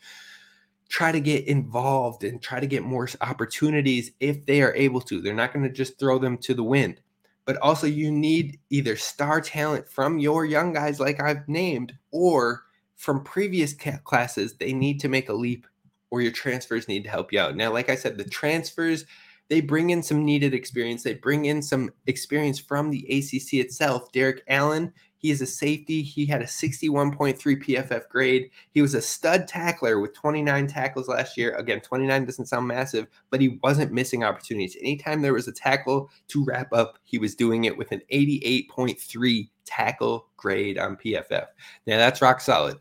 try 0.89 1.11
to 1.11 1.19
get 1.19 1.47
involved 1.47 2.23
and 2.23 2.39
try 2.39 2.59
to 2.59 2.67
get 2.67 2.83
more 2.83 3.09
opportunities 3.21 4.11
if 4.19 4.45
they 4.45 4.61
are 4.61 4.75
able 4.75 5.01
to. 5.01 5.21
They're 5.21 5.33
not 5.33 5.53
going 5.53 5.65
to 5.65 5.73
just 5.73 5.97
throw 5.97 6.19
them 6.19 6.37
to 6.39 6.53
the 6.53 6.63
wind 6.63 7.01
but 7.45 7.57
also 7.57 7.87
you 7.87 8.11
need 8.11 8.59
either 8.69 8.95
star 8.95 9.39
talent 9.39 9.87
from 9.87 10.19
your 10.19 10.45
young 10.45 10.73
guys 10.73 10.99
like 10.99 11.21
I've 11.21 11.47
named 11.47 11.93
or 12.11 12.63
from 12.95 13.23
previous 13.23 13.73
classes 14.03 14.55
they 14.55 14.73
need 14.73 14.99
to 15.01 15.09
make 15.09 15.29
a 15.29 15.33
leap 15.33 15.67
or 16.11 16.21
your 16.21 16.31
transfers 16.31 16.87
need 16.87 17.03
to 17.03 17.09
help 17.09 17.31
you 17.31 17.39
out. 17.39 17.55
Now 17.55 17.71
like 17.71 17.89
I 17.89 17.95
said 17.95 18.17
the 18.17 18.23
transfers 18.23 19.05
they 19.47 19.61
bring 19.61 19.91
in 19.91 20.01
some 20.01 20.25
needed 20.25 20.53
experience. 20.53 21.03
They 21.03 21.13
bring 21.13 21.45
in 21.45 21.61
some 21.61 21.91
experience 22.07 22.59
from 22.59 22.89
the 22.89 23.05
ACC 23.05 23.59
itself. 23.59 24.11
Derrik 24.11 24.39
Allen, 24.47 24.91
He 25.25 25.31
is 25.31 25.41
a 25.41 25.47
safety. 25.47 26.03
He 26.03 26.27
had 26.27 26.43
a 26.43 26.45
61.3 26.45 27.35
PFF 27.35 28.07
grade. 28.09 28.51
He 28.69 28.83
was 28.83 28.93
a 28.93 29.01
stud 29.01 29.47
tackler 29.47 29.99
with 29.99 30.13
29 30.13 30.67
tackles 30.67 31.07
last 31.07 31.35
year. 31.35 31.55
Again, 31.55 31.81
29 31.81 32.25
doesn't 32.25 32.45
sound 32.45 32.67
massive, 32.67 33.07
but 33.31 33.41
he 33.41 33.57
wasn't 33.63 33.91
missing 33.91 34.23
opportunities. 34.23 34.77
Anytime 34.79 35.23
there 35.23 35.33
was 35.33 35.47
a 35.47 35.51
tackle 35.51 36.11
to 36.27 36.45
wrap 36.45 36.71
up, 36.73 36.99
he 37.05 37.17
was 37.17 37.33
doing 37.33 37.63
it 37.63 37.75
with 37.75 37.91
an 37.91 38.03
88.3 38.13 39.49
tackle 39.65 40.27
grade 40.37 40.77
on 40.77 40.95
PFF. 40.95 41.47
Now 41.87 41.97
that's 41.97 42.21
rock 42.21 42.39
solid. 42.39 42.77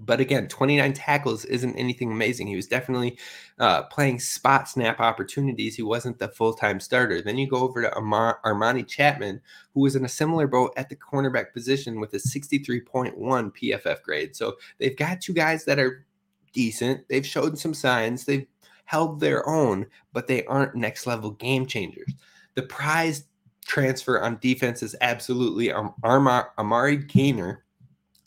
But 0.00 0.20
again, 0.20 0.48
29 0.48 0.92
tackles 0.92 1.44
isn't 1.44 1.76
anything 1.76 2.12
amazing. 2.12 2.46
He 2.46 2.56
was 2.56 2.66
definitely 2.66 3.18
uh, 3.58 3.82
playing 3.84 4.20
spot 4.20 4.68
snap 4.68 5.00
opportunities. 5.00 5.76
He 5.76 5.82
wasn't 5.82 6.18
the 6.18 6.28
full 6.28 6.54
time 6.54 6.80
starter. 6.80 7.20
Then 7.20 7.38
you 7.38 7.48
go 7.48 7.58
over 7.58 7.82
to 7.82 7.90
Armani 7.90 8.86
Chapman, 8.86 9.40
who 9.74 9.80
was 9.80 9.96
in 9.96 10.04
a 10.04 10.08
similar 10.08 10.46
boat 10.46 10.72
at 10.76 10.88
the 10.88 10.96
cornerback 10.96 11.52
position 11.52 12.00
with 12.00 12.14
a 12.14 12.18
63.1 12.18 13.14
PFF 13.16 14.02
grade. 14.02 14.36
So 14.36 14.56
they've 14.78 14.96
got 14.96 15.20
two 15.20 15.32
guys 15.32 15.64
that 15.64 15.78
are 15.78 16.06
decent. 16.52 17.06
They've 17.08 17.26
showed 17.26 17.58
some 17.58 17.74
signs. 17.74 18.24
They've 18.24 18.46
held 18.84 19.20
their 19.20 19.46
own, 19.48 19.86
but 20.12 20.26
they 20.26 20.44
aren't 20.46 20.74
next 20.74 21.06
level 21.06 21.32
game 21.32 21.66
changers. 21.66 22.10
The 22.54 22.62
prize 22.62 23.24
transfer 23.66 24.20
on 24.20 24.38
defense 24.40 24.82
is 24.82 24.96
absolutely 25.02 25.70
um, 25.70 25.94
Amari 26.02 26.96
Gainer 26.96 27.64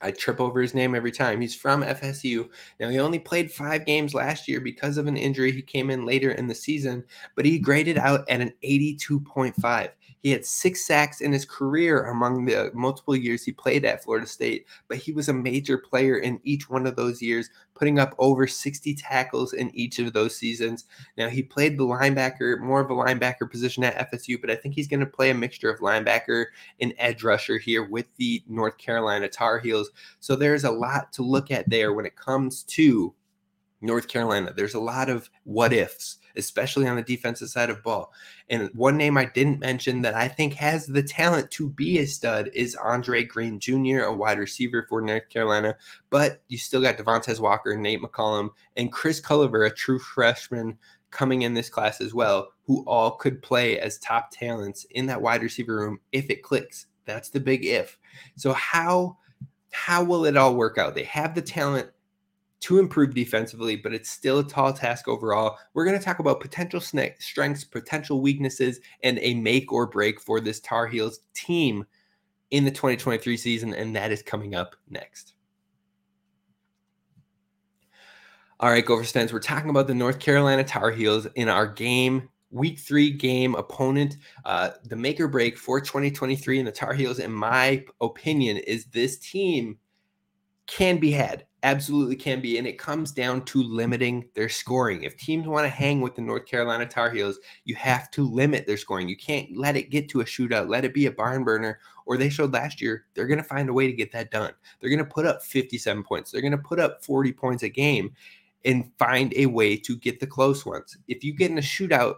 I 0.01 0.11
trip 0.11 0.39
over 0.39 0.61
his 0.61 0.73
name 0.73 0.95
every 0.95 1.11
time. 1.11 1.41
He's 1.41 1.55
from 1.55 1.83
FSU. 1.83 2.49
Now, 2.79 2.89
he 2.89 2.99
only 2.99 3.19
played 3.19 3.51
five 3.51 3.85
games 3.85 4.13
last 4.13 4.47
year 4.47 4.59
because 4.59 4.97
of 4.97 5.07
an 5.07 5.17
injury. 5.17 5.51
He 5.51 5.61
came 5.61 5.89
in 5.89 6.05
later 6.05 6.31
in 6.31 6.47
the 6.47 6.55
season, 6.55 7.03
but 7.35 7.45
he 7.45 7.59
graded 7.59 7.97
out 7.97 8.27
at 8.29 8.41
an 8.41 8.53
82.5. 8.63 9.89
He 10.23 10.31
had 10.31 10.45
six 10.45 10.85
sacks 10.85 11.21
in 11.21 11.31
his 11.31 11.45
career 11.45 12.05
among 12.05 12.45
the 12.45 12.71
multiple 12.73 13.15
years 13.15 13.43
he 13.43 13.51
played 13.51 13.85
at 13.85 14.03
Florida 14.03 14.27
State, 14.27 14.67
but 14.87 14.97
he 14.97 15.11
was 15.11 15.29
a 15.29 15.33
major 15.33 15.77
player 15.77 16.17
in 16.17 16.39
each 16.43 16.69
one 16.69 16.85
of 16.85 16.95
those 16.95 17.21
years, 17.21 17.49
putting 17.81 17.97
up 17.97 18.13
over 18.19 18.45
60 18.45 18.93
tackles 18.93 19.53
in 19.53 19.75
each 19.75 19.97
of 19.97 20.13
those 20.13 20.35
seasons. 20.35 20.85
Now, 21.17 21.29
he 21.29 21.41
played 21.41 21.79
the 21.79 21.83
linebacker, 21.83 22.59
more 22.59 22.79
of 22.79 22.91
a 22.91 22.93
linebacker 22.93 23.49
position 23.49 23.83
at 23.83 24.11
FSU, 24.11 24.39
but 24.39 24.51
I 24.51 24.55
think 24.55 24.75
he's 24.75 24.87
going 24.87 24.99
to 24.99 25.07
play 25.07 25.31
a 25.31 25.33
mixture 25.33 25.71
of 25.71 25.79
linebacker 25.79 26.45
and 26.79 26.93
edge 26.99 27.23
rusher 27.23 27.57
here 27.57 27.83
with 27.83 28.05
the 28.17 28.43
North 28.47 28.77
Carolina 28.77 29.27
Tar 29.27 29.57
Heels. 29.57 29.89
So 30.19 30.35
there's 30.35 30.63
a 30.63 30.69
lot 30.69 31.11
to 31.13 31.23
look 31.23 31.49
at 31.49 31.67
there 31.71 31.93
when 31.93 32.05
it 32.05 32.15
comes 32.15 32.61
to 32.65 33.15
North 33.81 34.07
Carolina. 34.07 34.53
There's 34.55 34.75
a 34.75 34.79
lot 34.79 35.09
of 35.09 35.29
what 35.43 35.73
ifs 35.73 36.17
especially 36.35 36.87
on 36.87 36.95
the 36.95 37.01
defensive 37.01 37.49
side 37.49 37.69
of 37.69 37.83
ball. 37.83 38.13
And 38.49 38.69
one 38.73 38.97
name 38.97 39.17
I 39.17 39.25
didn't 39.25 39.59
mention 39.59 40.01
that 40.01 40.13
I 40.13 40.27
think 40.27 40.53
has 40.55 40.85
the 40.85 41.03
talent 41.03 41.51
to 41.51 41.69
be 41.69 41.99
a 41.99 42.07
stud 42.07 42.49
is 42.53 42.75
Andre 42.75 43.23
Greene 43.23 43.59
Jr., 43.59 44.01
a 44.01 44.13
wide 44.13 44.39
receiver 44.39 44.85
for 44.87 45.01
North 45.01 45.29
Carolina. 45.29 45.75
But 46.09 46.41
you 46.47 46.57
still 46.57 46.81
got 46.81 46.97
Devontae 46.97 47.39
Walker, 47.39 47.75
Nate 47.75 48.01
McCollum, 48.01 48.49
and 48.77 48.91
Chris 48.91 49.21
Culliver, 49.21 49.65
a 49.65 49.73
true 49.73 49.99
freshman 49.99 50.77
coming 51.09 51.41
in 51.41 51.53
this 51.53 51.69
class 51.69 51.99
as 51.99 52.13
well, 52.13 52.49
who 52.65 52.83
all 52.87 53.11
could 53.11 53.41
play 53.41 53.79
as 53.79 53.97
top 53.97 54.31
talents 54.31 54.85
in 54.91 55.05
that 55.07 55.21
wide 55.21 55.43
receiver 55.43 55.75
room 55.75 55.99
if 56.11 56.29
it 56.29 56.43
clicks. 56.43 56.87
That's 57.05 57.29
the 57.29 57.39
big 57.39 57.65
if. 57.65 57.97
So 58.35 58.53
how 58.53 59.17
how 59.73 60.03
will 60.03 60.25
it 60.25 60.35
all 60.35 60.55
work 60.55 60.77
out? 60.77 60.95
They 60.95 61.05
have 61.05 61.33
the 61.33 61.41
talent 61.41 61.89
to 62.61 62.77
improve 62.77 63.13
defensively, 63.13 63.75
but 63.75 63.93
it's 63.93 64.09
still 64.09 64.39
a 64.39 64.43
tall 64.43 64.71
task 64.71 65.07
overall. 65.07 65.57
We're 65.73 65.85
going 65.85 65.97
to 65.97 66.03
talk 66.03 66.19
about 66.19 66.39
potential 66.39 66.79
strengths, 66.79 67.63
potential 67.63 68.21
weaknesses, 68.21 68.79
and 69.03 69.19
a 69.21 69.33
make 69.33 69.71
or 69.71 69.87
break 69.87 70.21
for 70.21 70.39
this 70.39 70.59
Tar 70.59 70.87
Heels 70.87 71.21
team 71.33 71.85
in 72.51 72.63
the 72.63 72.71
2023 72.71 73.35
season, 73.35 73.73
and 73.73 73.95
that 73.95 74.11
is 74.11 74.21
coming 74.21 74.53
up 74.53 74.75
next. 74.89 75.33
All 78.59 78.69
right, 78.69 78.85
Gophers 78.85 79.11
fans, 79.11 79.33
we're 79.33 79.39
talking 79.39 79.71
about 79.71 79.87
the 79.87 79.95
North 79.95 80.19
Carolina 80.19 80.63
Tar 80.63 80.91
Heels 80.91 81.25
in 81.33 81.49
our 81.49 81.65
game 81.65 82.29
week 82.51 82.77
three 82.77 83.09
game 83.09 83.55
opponent. 83.55 84.17
Uh, 84.45 84.71
the 84.83 84.95
make 84.95 85.19
or 85.19 85.27
break 85.27 85.57
for 85.57 85.81
2023 85.81 86.59
in 86.59 86.65
the 86.65 86.71
Tar 86.71 86.93
Heels, 86.93 87.17
in 87.17 87.31
my 87.31 87.83
opinion, 88.01 88.57
is 88.57 88.85
this 88.85 89.17
team 89.17 89.79
can 90.67 90.99
be 90.99 91.09
had 91.09 91.45
absolutely 91.63 92.15
can 92.15 92.41
be. 92.41 92.57
And 92.57 92.67
it 92.67 92.77
comes 92.77 93.11
down 93.11 93.45
to 93.45 93.63
limiting 93.63 94.27
their 94.33 94.49
scoring. 94.49 95.03
If 95.03 95.17
teams 95.17 95.47
want 95.47 95.65
to 95.65 95.69
hang 95.69 96.01
with 96.01 96.15
the 96.15 96.21
North 96.21 96.45
Carolina 96.45 96.85
Tar 96.85 97.09
Heels, 97.09 97.39
you 97.65 97.75
have 97.75 98.09
to 98.11 98.27
limit 98.27 98.65
their 98.65 98.77
scoring. 98.77 99.07
You 99.07 99.17
can't 99.17 99.55
let 99.55 99.77
it 99.77 99.89
get 99.89 100.09
to 100.09 100.21
a 100.21 100.25
shootout, 100.25 100.69
let 100.69 100.85
it 100.85 100.93
be 100.93 101.05
a 101.05 101.11
barn 101.11 101.43
burner. 101.43 101.79
Or 102.05 102.17
they 102.17 102.29
showed 102.29 102.53
last 102.53 102.81
year, 102.81 103.05
they're 103.13 103.27
going 103.27 103.37
to 103.37 103.43
find 103.43 103.69
a 103.69 103.73
way 103.73 103.87
to 103.87 103.93
get 103.93 104.11
that 104.11 104.31
done. 104.31 104.53
They're 104.79 104.89
going 104.89 104.99
to 104.99 105.05
put 105.05 105.25
up 105.25 105.43
57 105.43 106.03
points, 106.03 106.31
they're 106.31 106.41
going 106.41 106.51
to 106.51 106.57
put 106.57 106.79
up 106.79 107.03
40 107.03 107.31
points 107.33 107.63
a 107.63 107.69
game 107.69 108.13
and 108.65 108.91
find 108.99 109.33
a 109.35 109.47
way 109.47 109.75
to 109.75 109.97
get 109.97 110.19
the 110.19 110.27
close 110.27 110.65
ones. 110.65 110.97
If 111.07 111.23
you 111.23 111.33
get 111.33 111.51
in 111.51 111.57
a 111.57 111.61
shootout, 111.61 112.15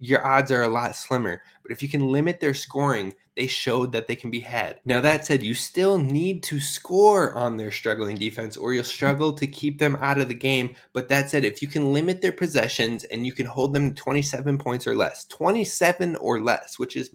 your 0.00 0.26
odds 0.26 0.50
are 0.50 0.62
a 0.62 0.68
lot 0.68 0.96
slimmer. 0.96 1.42
But 1.62 1.72
if 1.72 1.82
you 1.82 1.88
can 1.88 2.10
limit 2.10 2.40
their 2.40 2.54
scoring, 2.54 3.14
they 3.36 3.46
showed 3.46 3.92
that 3.92 4.08
they 4.08 4.16
can 4.16 4.30
be 4.30 4.40
had. 4.40 4.80
Now, 4.84 5.00
that 5.00 5.24
said, 5.24 5.42
you 5.42 5.54
still 5.54 5.98
need 5.98 6.42
to 6.44 6.58
score 6.58 7.34
on 7.34 7.56
their 7.56 7.70
struggling 7.70 8.16
defense 8.16 8.56
or 8.56 8.74
you'll 8.74 8.84
struggle 8.84 9.32
to 9.34 9.46
keep 9.46 9.78
them 9.78 9.96
out 10.00 10.18
of 10.18 10.28
the 10.28 10.34
game. 10.34 10.74
But 10.92 11.08
that 11.08 11.30
said, 11.30 11.44
if 11.44 11.62
you 11.62 11.68
can 11.68 11.92
limit 11.92 12.20
their 12.20 12.32
possessions 12.32 13.04
and 13.04 13.24
you 13.24 13.32
can 13.32 13.46
hold 13.46 13.72
them 13.72 13.94
to 13.94 14.02
27 14.02 14.58
points 14.58 14.86
or 14.86 14.96
less, 14.96 15.26
27 15.26 16.16
or 16.16 16.40
less, 16.40 16.78
which 16.78 16.96
is 16.96 17.10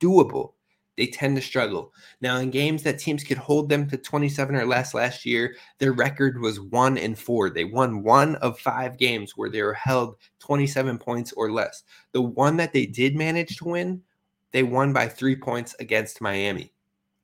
doable, 0.00 0.52
they 0.96 1.06
tend 1.06 1.36
to 1.36 1.42
struggle. 1.42 1.92
Now, 2.20 2.38
in 2.38 2.50
games 2.50 2.82
that 2.82 2.98
teams 2.98 3.22
could 3.22 3.38
hold 3.38 3.68
them 3.68 3.88
to 3.88 3.96
27 3.96 4.54
or 4.54 4.66
less 4.66 4.94
last 4.94 5.26
year, 5.26 5.56
their 5.78 5.92
record 5.92 6.40
was 6.40 6.60
one 6.60 6.98
and 6.98 7.18
four. 7.18 7.50
They 7.50 7.64
won 7.64 8.02
one 8.02 8.36
of 8.36 8.58
five 8.58 8.96
games 8.96 9.36
where 9.36 9.50
they 9.50 9.62
were 9.62 9.74
held 9.74 10.16
27 10.40 10.98
points 10.98 11.32
or 11.32 11.50
less. 11.50 11.82
The 12.12 12.22
one 12.22 12.56
that 12.56 12.72
they 12.72 12.86
did 12.86 13.14
manage 13.16 13.56
to 13.58 13.64
win, 13.66 14.02
they 14.52 14.62
won 14.62 14.92
by 14.92 15.08
three 15.08 15.36
points 15.36 15.74
against 15.80 16.20
Miami. 16.20 16.72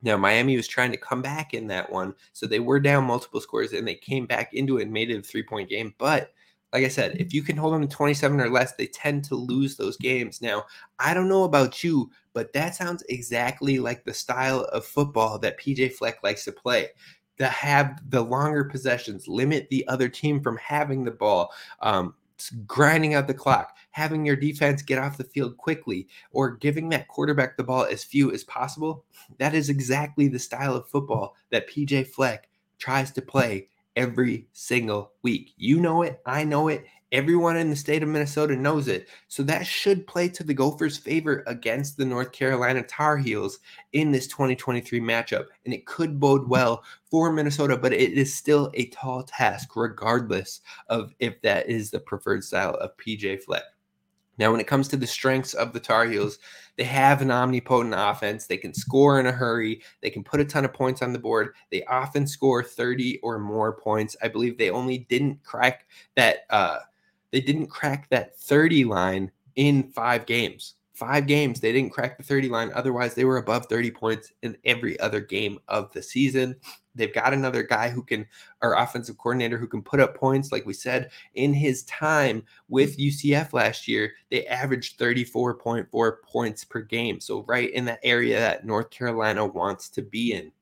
Now, 0.03 0.17
Miami 0.17 0.57
was 0.57 0.67
trying 0.67 0.91
to 0.91 0.99
come 0.99 1.23
back 1.23 1.55
in 1.55 1.69
that 1.69 1.91
one. 1.91 2.15
So 2.33 2.47
they 2.47 2.59
were 2.59 2.81
down 2.81 3.05
multiple 3.05 3.41
scores 3.41 3.73
and 3.73 3.87
they 3.87 3.95
came 3.95 4.27
back 4.27 4.53
into 4.53 4.79
it 4.79 4.83
and 4.83 4.93
made 4.93 5.11
it 5.11 5.19
a 5.19 5.23
three 5.23 5.45
point 5.45 5.71
game. 5.71 5.95
But 5.97 6.33
like 6.73 6.85
I 6.85 6.89
said, 6.89 7.17
if 7.19 7.35
you 7.35 7.43
can 7.43 7.57
hold 7.57 7.75
them 7.75 7.83
to 7.83 7.89
27 7.89 8.41
or 8.41 8.49
less, 8.49 8.73
they 8.73 8.87
tend 8.87 9.25
to 9.25 9.35
lose 9.35 9.77
those 9.77 9.97
games. 9.99 10.41
Now, 10.41 10.65
I 10.99 11.13
don't 11.13 11.29
know 11.29 11.45
about 11.45 11.85
you, 11.85 12.11
but 12.33 12.53
that 12.55 12.75
sounds 12.75 13.05
exactly 13.11 13.79
like 13.79 14.05
the 14.05 14.15
style 14.15 14.63
of 14.73 14.87
football 14.87 15.39
that 15.41 15.61
PJ 15.61 15.93
Fleck 15.93 16.23
likes 16.23 16.45
to 16.47 16.53
play. 16.53 16.89
To 17.39 17.47
have 17.47 17.99
the 18.11 18.23
longer 18.23 18.65
possessions, 18.65 19.27
limit 19.27 19.69
the 19.69 19.89
other 19.89 20.09
team 20.09 20.41
from 20.43 20.57
having 20.59 21.03
the 21.03 21.11
ball, 21.11 21.51
um, 21.81 22.15
grinding 22.67 23.15
out 23.15 23.27
the 23.27 23.35
clock, 23.35 23.77
having 23.91 24.25
your 24.25 24.37
defense 24.37 24.83
get 24.83 24.99
off 24.99 25.19
the 25.19 25.25
field 25.25 25.57
quickly, 25.57 26.07
or 26.31 26.57
giving 26.57 26.89
that 26.91 27.09
quarterback 27.09 27.57
the 27.57 27.65
ball 27.65 27.85
as 27.85 28.05
few 28.05 28.33
as 28.33 28.45
possible. 28.45 29.05
That 29.39 29.55
is 29.55 29.71
exactly 29.71 30.29
the 30.29 30.39
style 30.39 30.77
of 30.77 30.89
football 30.89 31.35
that 31.51 31.69
PJ 31.69 32.09
Fleck 32.09 32.49
tries 32.79 33.11
to 33.13 33.23
play 33.23 33.69
every 33.97 34.47
single 34.53 35.13
week. 35.23 35.53
You 35.57 35.81
know 35.81 36.03
it. 36.03 36.21
I 36.27 36.45
know 36.45 36.69
it. 36.69 36.85
Everyone 37.13 37.59
in 37.59 37.69
the 37.69 37.77
state 37.77 38.03
of 38.03 38.09
Minnesota 38.09 38.57
knows 38.57 38.89
it. 38.89 39.09
So 39.29 39.43
that 39.43 39.67
should 39.67 40.07
play 40.07 40.29
to 40.31 40.43
the 40.43 40.55
Gophers' 40.55 40.97
favor 40.97 41.45
against 41.47 41.99
the 41.99 42.07
North 42.07 42.33
Carolina 42.33 42.83
Tar 42.85 43.19
Heels 43.19 43.59
in 43.93 44.13
this 44.13 44.27
2023 44.29 44.99
matchup. 44.99 45.45
And 45.67 45.75
it 45.75 45.85
could 45.85 46.19
bode 46.19 46.49
well 46.49 46.83
for 47.11 47.31
Minnesota, 47.31 47.77
but 47.77 47.93
it 47.93 48.13
is 48.13 48.35
still 48.35 48.71
a 48.73 48.87
tall 48.87 49.25
task, 49.25 49.77
regardless 49.77 50.63
of 50.89 51.15
if 51.19 51.43
that 51.43 51.69
is 51.69 51.91
the 51.91 52.01
preferred 52.01 52.45
style 52.45 52.75
of 52.77 52.97
PJ 52.97 53.43
Fleck. 53.43 53.65
Now, 54.43 54.51
when 54.51 54.61
it 54.61 54.67
comes 54.67 54.89
to 54.89 54.97
the 54.97 55.07
strengths 55.07 55.55
of 55.55 55.73
the 55.73 55.79
Tar 55.79 56.05
Heels, 56.05 56.41
they 56.77 56.83
have 56.83 57.23
an 57.23 57.31
omnipotent 57.31 57.95
offense. 57.97 58.49
They 58.49 58.57
can 58.57 58.75
score 58.75 59.21
in 59.21 59.27
a 59.27 59.31
hurry. 59.31 59.83
They 60.01 60.11
can 60.11 60.25
put 60.25 60.41
a 60.41 60.45
ton 60.45 60.65
of 60.65 60.73
points 60.73 61.01
on 61.01 61.13
the 61.13 61.21
board. 61.21 61.55
They 61.71 61.85
often 61.85 62.27
score 62.27 62.65
30 62.65 63.21
or 63.21 63.39
more 63.39 63.73
points. 63.73 64.17
I 64.21 64.27
believe 64.27 64.59
they 64.59 64.71
only 64.71 64.99
didn't 65.09 65.45
crack 65.45 65.87
that 66.17 66.39
uh 66.51 66.81
they 67.31 67.41
didn't 67.41 67.69
crack 67.69 68.09
that 68.11 68.37
30 68.37 68.85
line 68.85 69.31
in 69.55 69.85
5 69.93 70.27
games 70.27 70.75
five 71.03 71.27
games, 71.27 71.59
they 71.59 71.73
didn't 71.73 71.91
crack 71.91 72.17
the 72.17 72.23
30 72.23 72.49
line. 72.49 72.71
Otherwise, 72.75 73.15
they 73.15 73.25
were 73.25 73.39
above 73.39 73.67
30 73.67 73.91
points 73.91 74.33
in 74.43 74.57
every 74.65 74.99
other 75.01 75.19
game 75.19 75.59
of 75.67 75.93
the 75.93 76.01
season. 76.01 76.55
They've 76.95 77.13
got 77.13 77.35
another 77.35 77.65
guy 77.65 77.89
who 77.89 78.05
can, 78.05 78.25
our 78.61 78.79
offensive 78.79 79.19
coordinator, 79.19 79.59
who 79.59 79.67
can 79.67 79.83
put 79.83 79.99
up 79.99 80.15
points. 80.15 80.53
Like 80.53 80.65
we 80.65 80.75
said, 80.75 81.11
in 81.35 81.53
his 81.53 81.83
time 81.85 82.45
with 82.69 82.99
UCF 82.99 83.53
last 83.53 83.89
year, 83.89 84.13
they 84.31 84.47
averaged 84.47 84.97
34.4 84.97 86.13
points 86.23 86.65
per 86.65 86.83
game. 86.83 87.19
So, 87.19 87.45
right 87.49 87.71
in 87.73 87.85
the 87.85 88.05
area 88.07 88.39
that 88.39 88.65
North 88.65 88.91
Carolina 88.91 89.45
wants 89.45 89.89
to 89.91 90.03
be 90.03 90.35
in. 90.35 90.53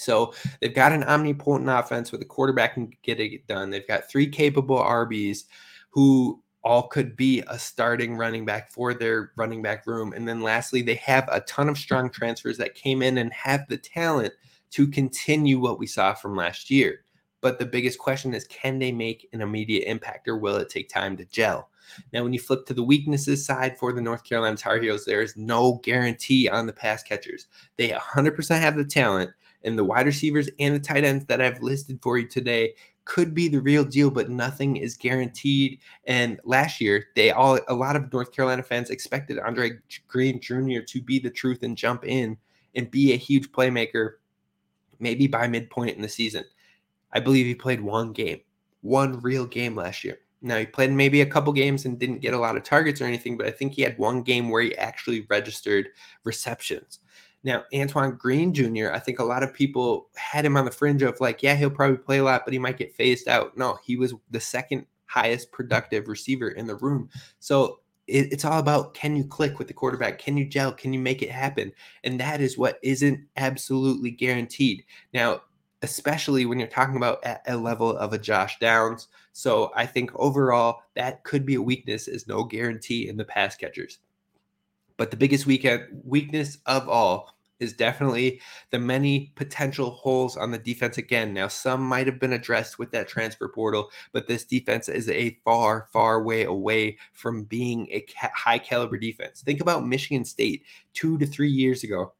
So 0.00 0.32
they've 0.60 0.74
got 0.74 0.92
an 0.92 1.02
omnipotent 1.02 1.68
offense 1.68 2.12
where 2.12 2.20
the 2.20 2.24
quarterback 2.24 2.74
can 2.74 2.92
get 3.02 3.20
it 3.20 3.46
done. 3.48 3.70
They've 3.70 3.86
got 3.86 4.08
three 4.08 4.28
capable 4.28 4.78
RBs 4.78 5.44
who 5.90 6.40
all 6.64 6.88
could 6.88 7.16
be 7.16 7.42
a 7.46 7.58
starting 7.58 8.16
running 8.16 8.44
back 8.44 8.70
for 8.70 8.92
their 8.92 9.32
running 9.36 9.62
back 9.62 9.86
room. 9.86 10.12
And 10.12 10.28
then 10.28 10.42
lastly, 10.42 10.82
they 10.82 10.96
have 10.96 11.28
a 11.30 11.40
ton 11.42 11.68
of 11.68 11.78
strong 11.78 12.10
transfers 12.10 12.58
that 12.58 12.74
came 12.74 13.02
in 13.02 13.18
and 13.18 13.32
have 13.32 13.66
the 13.68 13.76
talent 13.76 14.32
to 14.70 14.86
continue 14.88 15.58
what 15.58 15.78
we 15.78 15.86
saw 15.86 16.14
from 16.14 16.36
last 16.36 16.70
year. 16.70 17.04
But 17.40 17.58
the 17.58 17.66
biggest 17.66 17.98
question 17.98 18.34
is 18.34 18.46
can 18.48 18.78
they 18.78 18.92
make 18.92 19.28
an 19.32 19.40
immediate 19.40 19.88
impact 19.88 20.26
or 20.28 20.36
will 20.36 20.56
it 20.56 20.68
take 20.68 20.88
time 20.88 21.16
to 21.18 21.24
gel? 21.24 21.70
Now, 22.12 22.22
when 22.22 22.32
you 22.32 22.38
flip 22.38 22.66
to 22.66 22.74
the 22.74 22.82
weaknesses 22.82 23.46
side 23.46 23.78
for 23.78 23.92
the 23.92 24.02
North 24.02 24.24
Carolina 24.24 24.56
Tar 24.56 24.78
Heels, 24.78 25.04
there 25.04 25.22
is 25.22 25.36
no 25.36 25.80
guarantee 25.82 26.48
on 26.48 26.66
the 26.66 26.72
pass 26.72 27.02
catchers. 27.02 27.46
They 27.76 27.88
100% 27.88 28.60
have 28.60 28.76
the 28.76 28.84
talent, 28.84 29.30
and 29.64 29.78
the 29.78 29.84
wide 29.84 30.06
receivers 30.06 30.48
and 30.58 30.74
the 30.74 30.80
tight 30.80 31.04
ends 31.04 31.24
that 31.26 31.40
I've 31.40 31.62
listed 31.62 32.00
for 32.02 32.18
you 32.18 32.28
today 32.28 32.74
could 33.08 33.34
be 33.34 33.48
the 33.48 33.60
real 33.60 33.84
deal, 33.84 34.10
but 34.10 34.28
nothing 34.28 34.76
is 34.76 34.94
guaranteed. 34.94 35.80
And 36.04 36.38
last 36.44 36.78
year, 36.78 37.06
they 37.16 37.30
all 37.30 37.58
a 37.66 37.74
lot 37.74 37.96
of 37.96 38.12
North 38.12 38.32
Carolina 38.32 38.62
fans 38.62 38.90
expected 38.90 39.38
Andre 39.38 39.78
Greene 40.06 40.38
Jr. 40.40 40.80
to 40.86 41.00
be 41.00 41.18
the 41.18 41.30
truth 41.30 41.62
and 41.62 41.76
jump 41.76 42.04
in 42.04 42.36
and 42.76 42.90
be 42.90 43.14
a 43.14 43.16
huge 43.16 43.50
playmaker, 43.50 44.16
maybe 45.00 45.26
by 45.26 45.48
midpoint 45.48 45.96
in 45.96 46.02
the 46.02 46.08
season. 46.08 46.44
I 47.10 47.20
believe 47.20 47.46
he 47.46 47.54
played 47.54 47.80
one 47.80 48.12
game, 48.12 48.40
one 48.82 49.20
real 49.20 49.46
game 49.46 49.74
last 49.74 50.04
year. 50.04 50.18
Now 50.42 50.58
he 50.58 50.66
played 50.66 50.92
maybe 50.92 51.22
a 51.22 51.26
couple 51.26 51.54
games 51.54 51.86
and 51.86 51.98
didn't 51.98 52.20
get 52.20 52.34
a 52.34 52.38
lot 52.38 52.58
of 52.58 52.62
targets 52.62 53.00
or 53.00 53.06
anything, 53.06 53.38
but 53.38 53.46
I 53.46 53.50
think 53.50 53.72
he 53.72 53.82
had 53.82 53.96
one 53.96 54.22
game 54.22 54.50
where 54.50 54.62
he 54.62 54.76
actually 54.76 55.26
registered 55.30 55.88
receptions. 56.24 57.00
Now, 57.44 57.64
Antoine 57.74 58.16
Green 58.16 58.52
Jr., 58.52 58.90
I 58.92 58.98
think 58.98 59.20
a 59.20 59.24
lot 59.24 59.42
of 59.42 59.54
people 59.54 60.08
had 60.16 60.44
him 60.44 60.56
on 60.56 60.64
the 60.64 60.70
fringe 60.70 61.02
of 61.02 61.20
like, 61.20 61.42
yeah, 61.42 61.54
he'll 61.54 61.70
probably 61.70 61.98
play 61.98 62.18
a 62.18 62.24
lot, 62.24 62.42
but 62.44 62.52
he 62.52 62.58
might 62.58 62.78
get 62.78 62.94
phased 62.94 63.28
out. 63.28 63.56
No, 63.56 63.78
he 63.84 63.96
was 63.96 64.14
the 64.30 64.40
second 64.40 64.86
highest 65.06 65.52
productive 65.52 66.08
receiver 66.08 66.48
in 66.48 66.66
the 66.66 66.76
room. 66.76 67.08
So 67.38 67.80
it, 68.06 68.32
it's 68.32 68.44
all 68.44 68.58
about 68.58 68.94
can 68.94 69.14
you 69.16 69.24
click 69.24 69.58
with 69.58 69.68
the 69.68 69.74
quarterback? 69.74 70.18
Can 70.18 70.36
you 70.36 70.46
gel? 70.46 70.72
Can 70.72 70.92
you 70.92 70.98
make 70.98 71.22
it 71.22 71.30
happen? 71.30 71.72
And 72.04 72.20
that 72.20 72.40
is 72.40 72.58
what 72.58 72.78
isn't 72.82 73.20
absolutely 73.36 74.10
guaranteed. 74.10 74.84
Now, 75.14 75.42
especially 75.82 76.44
when 76.44 76.58
you're 76.58 76.68
talking 76.68 76.96
about 76.96 77.22
at 77.24 77.42
a 77.46 77.56
level 77.56 77.96
of 77.96 78.12
a 78.12 78.18
Josh 78.18 78.58
Downs. 78.58 79.08
So 79.32 79.70
I 79.76 79.86
think 79.86 80.10
overall 80.16 80.80
that 80.96 81.22
could 81.22 81.46
be 81.46 81.54
a 81.54 81.62
weakness, 81.62 82.08
is 82.08 82.26
no 82.26 82.42
guarantee 82.42 83.08
in 83.08 83.16
the 83.16 83.24
pass 83.24 83.56
catchers. 83.56 84.00
But 84.98 85.10
the 85.10 85.16
biggest 85.16 85.46
weekend 85.46 85.84
weakness 86.04 86.58
of 86.66 86.88
all 86.88 87.34
is 87.60 87.72
definitely 87.72 88.40
the 88.70 88.78
many 88.78 89.32
potential 89.34 89.90
holes 89.90 90.36
on 90.36 90.50
the 90.50 90.58
defense 90.58 90.98
again. 90.98 91.32
Now, 91.32 91.48
some 91.48 91.82
might 91.82 92.06
have 92.06 92.20
been 92.20 92.32
addressed 92.32 92.78
with 92.78 92.92
that 92.92 93.08
transfer 93.08 93.48
portal, 93.48 93.90
but 94.12 94.28
this 94.28 94.44
defense 94.44 94.88
is 94.88 95.08
a 95.08 95.38
far, 95.44 95.88
far 95.92 96.22
way 96.22 96.44
away 96.44 96.98
from 97.14 97.44
being 97.44 97.88
a 97.90 98.04
high 98.34 98.58
caliber 98.58 98.98
defense. 98.98 99.42
Think 99.42 99.60
about 99.60 99.86
Michigan 99.86 100.24
State 100.24 100.64
two 100.94 101.18
to 101.18 101.26
three 101.26 101.50
years 101.50 101.82
ago 101.82 102.12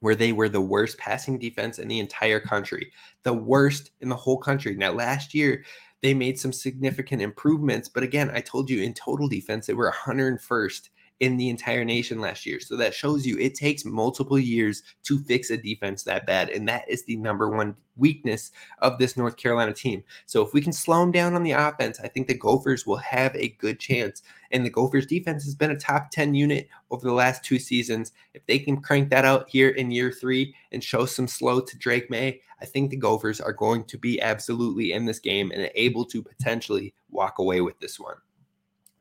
where 0.00 0.14
they 0.14 0.32
were 0.32 0.48
the 0.48 0.60
worst 0.60 0.96
passing 0.96 1.38
defense 1.38 1.78
in 1.78 1.86
the 1.86 1.98
entire 1.98 2.40
country, 2.40 2.90
the 3.22 3.34
worst 3.34 3.90
in 4.00 4.08
the 4.08 4.16
whole 4.16 4.38
country. 4.38 4.74
Now, 4.74 4.92
last 4.92 5.34
year, 5.34 5.62
they 6.02 6.14
made 6.14 6.38
some 6.38 6.54
significant 6.54 7.20
improvements, 7.20 7.90
but 7.90 8.02
again, 8.02 8.30
I 8.32 8.40
told 8.40 8.70
you 8.70 8.82
in 8.82 8.94
total 8.94 9.28
defense, 9.28 9.66
they 9.66 9.74
were 9.74 9.92
101st 9.92 10.88
in 11.20 11.36
the 11.36 11.50
entire 11.50 11.84
nation 11.84 12.18
last 12.18 12.46
year. 12.46 12.58
So 12.58 12.76
that 12.76 12.94
shows 12.94 13.26
you 13.26 13.38
it 13.38 13.54
takes 13.54 13.84
multiple 13.84 14.38
years 14.38 14.82
to 15.04 15.18
fix 15.20 15.50
a 15.50 15.56
defense 15.56 16.02
that 16.02 16.26
bad. 16.26 16.48
And 16.48 16.66
that 16.68 16.88
is 16.88 17.04
the 17.04 17.16
number 17.16 17.50
one 17.50 17.76
weakness 17.96 18.50
of 18.78 18.98
this 18.98 19.18
North 19.18 19.36
Carolina 19.36 19.74
team. 19.74 20.02
So 20.24 20.44
if 20.44 20.54
we 20.54 20.62
can 20.62 20.72
slow 20.72 21.00
them 21.00 21.12
down 21.12 21.34
on 21.34 21.42
the 21.42 21.52
offense, 21.52 22.00
I 22.00 22.08
think 22.08 22.26
the 22.26 22.38
Gophers 22.38 22.86
will 22.86 22.96
have 22.96 23.36
a 23.36 23.50
good 23.58 23.78
chance. 23.78 24.22
And 24.50 24.64
the 24.64 24.70
Gophers 24.70 25.06
defense 25.06 25.44
has 25.44 25.54
been 25.54 25.70
a 25.70 25.78
top 25.78 26.10
10 26.10 26.34
unit 26.34 26.68
over 26.90 27.06
the 27.06 27.12
last 27.12 27.44
two 27.44 27.58
seasons. 27.58 28.12
If 28.32 28.44
they 28.46 28.58
can 28.58 28.80
crank 28.80 29.10
that 29.10 29.26
out 29.26 29.48
here 29.50 29.68
in 29.68 29.90
year 29.90 30.10
three 30.10 30.54
and 30.72 30.82
show 30.82 31.04
some 31.04 31.28
slow 31.28 31.60
to 31.60 31.78
Drake 31.78 32.10
Maye, 32.10 32.40
I 32.62 32.64
think 32.64 32.90
the 32.90 32.96
Gophers 32.96 33.40
are 33.40 33.52
going 33.52 33.84
to 33.84 33.98
be 33.98 34.20
absolutely 34.20 34.92
in 34.92 35.04
this 35.04 35.18
game 35.18 35.50
and 35.54 35.70
able 35.74 36.06
to 36.06 36.22
potentially 36.22 36.94
walk 37.10 37.38
away 37.38 37.60
with 37.60 37.78
this 37.78 38.00
one. 38.00 38.16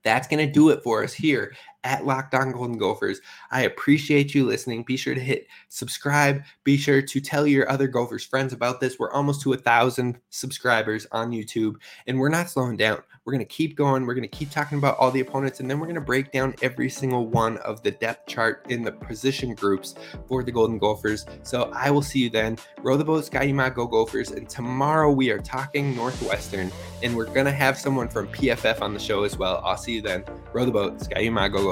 That's 0.03 0.27
going 0.29 0.45
to 0.45 0.51
do 0.51 0.69
it 0.69 0.82
for 0.82 1.03
us 1.03 1.13
here 1.13 1.53
at 1.83 2.05
Locked 2.05 2.35
On 2.35 2.51
Golden 2.51 2.77
Gophers. 2.77 3.21
I 3.51 3.61
appreciate 3.61 4.35
you 4.35 4.45
listening. 4.45 4.83
Be 4.83 4.97
sure 4.97 5.15
to 5.15 5.21
hit 5.21 5.47
subscribe. 5.69 6.43
Be 6.63 6.77
sure 6.77 7.01
to 7.01 7.21
tell 7.21 7.47
your 7.47 7.69
other 7.69 7.87
Gophers 7.87 8.25
friends 8.25 8.53
about 8.53 8.79
this. 8.79 8.99
We're 8.99 9.11
almost 9.11 9.41
to 9.41 9.53
a 9.53 9.57
thousand 9.57 10.19
subscribers 10.29 11.07
on 11.11 11.31
YouTube, 11.31 11.75
and 12.07 12.19
we're 12.19 12.29
not 12.29 12.49
slowing 12.49 12.77
down. 12.77 13.01
We're 13.25 13.33
going 13.33 13.45
to 13.45 13.53
keep 13.53 13.75
going. 13.75 14.07
We're 14.07 14.15
going 14.15 14.27
to 14.27 14.35
keep 14.35 14.49
talking 14.49 14.79
about 14.79 14.97
all 14.97 15.11
the 15.11 15.19
opponents, 15.19 15.59
and 15.59 15.69
then 15.69 15.79
we're 15.79 15.85
going 15.85 15.95
to 15.95 16.01
break 16.01 16.31
down 16.31 16.55
every 16.63 16.89
single 16.89 17.27
one 17.27 17.57
of 17.57 17.83
the 17.83 17.91
depth 17.91 18.27
chart 18.27 18.65
in 18.69 18.81
the 18.81 18.91
position 18.91 19.53
groups 19.53 19.93
for 20.27 20.41
the 20.41 20.51
Golden 20.51 20.79
Gophers. 20.79 21.27
So 21.43 21.71
I 21.75 21.91
will 21.91 22.01
see 22.01 22.19
you 22.19 22.29
then. 22.31 22.57
Row 22.81 22.97
the 22.97 23.03
boat, 23.03 23.25
Ski-U-Mah, 23.25 23.69
go 23.69 23.85
Gophers. 23.85 24.31
And 24.31 24.49
tomorrow 24.49 25.11
we 25.11 25.29
are 25.29 25.37
talking 25.37 25.95
Northwestern, 25.95 26.71
and 27.03 27.15
we're 27.15 27.25
going 27.25 27.45
to 27.45 27.51
have 27.51 27.77
someone 27.77 28.09
from 28.09 28.29
PFF 28.29 28.81
on 28.81 28.93
the 28.93 28.99
show 28.99 29.23
as 29.23 29.37
well. 29.37 29.61
I'll 29.63 29.77
see 29.77 29.93
you 29.93 30.01
then. 30.01 30.23
Row 30.51 30.65
the 30.65 30.71
boat, 30.71 30.99
Ski-U-Mah, 30.99 31.49
go 31.49 31.63
Gophers. 31.63 31.68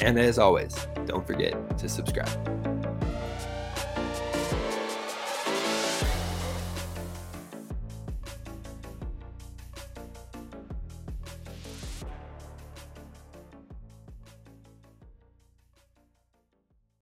And 0.00 0.18
as 0.18 0.38
always, 0.38 0.74
don't 1.06 1.26
forget 1.26 1.78
to 1.78 1.88
subscribe. 1.88 2.77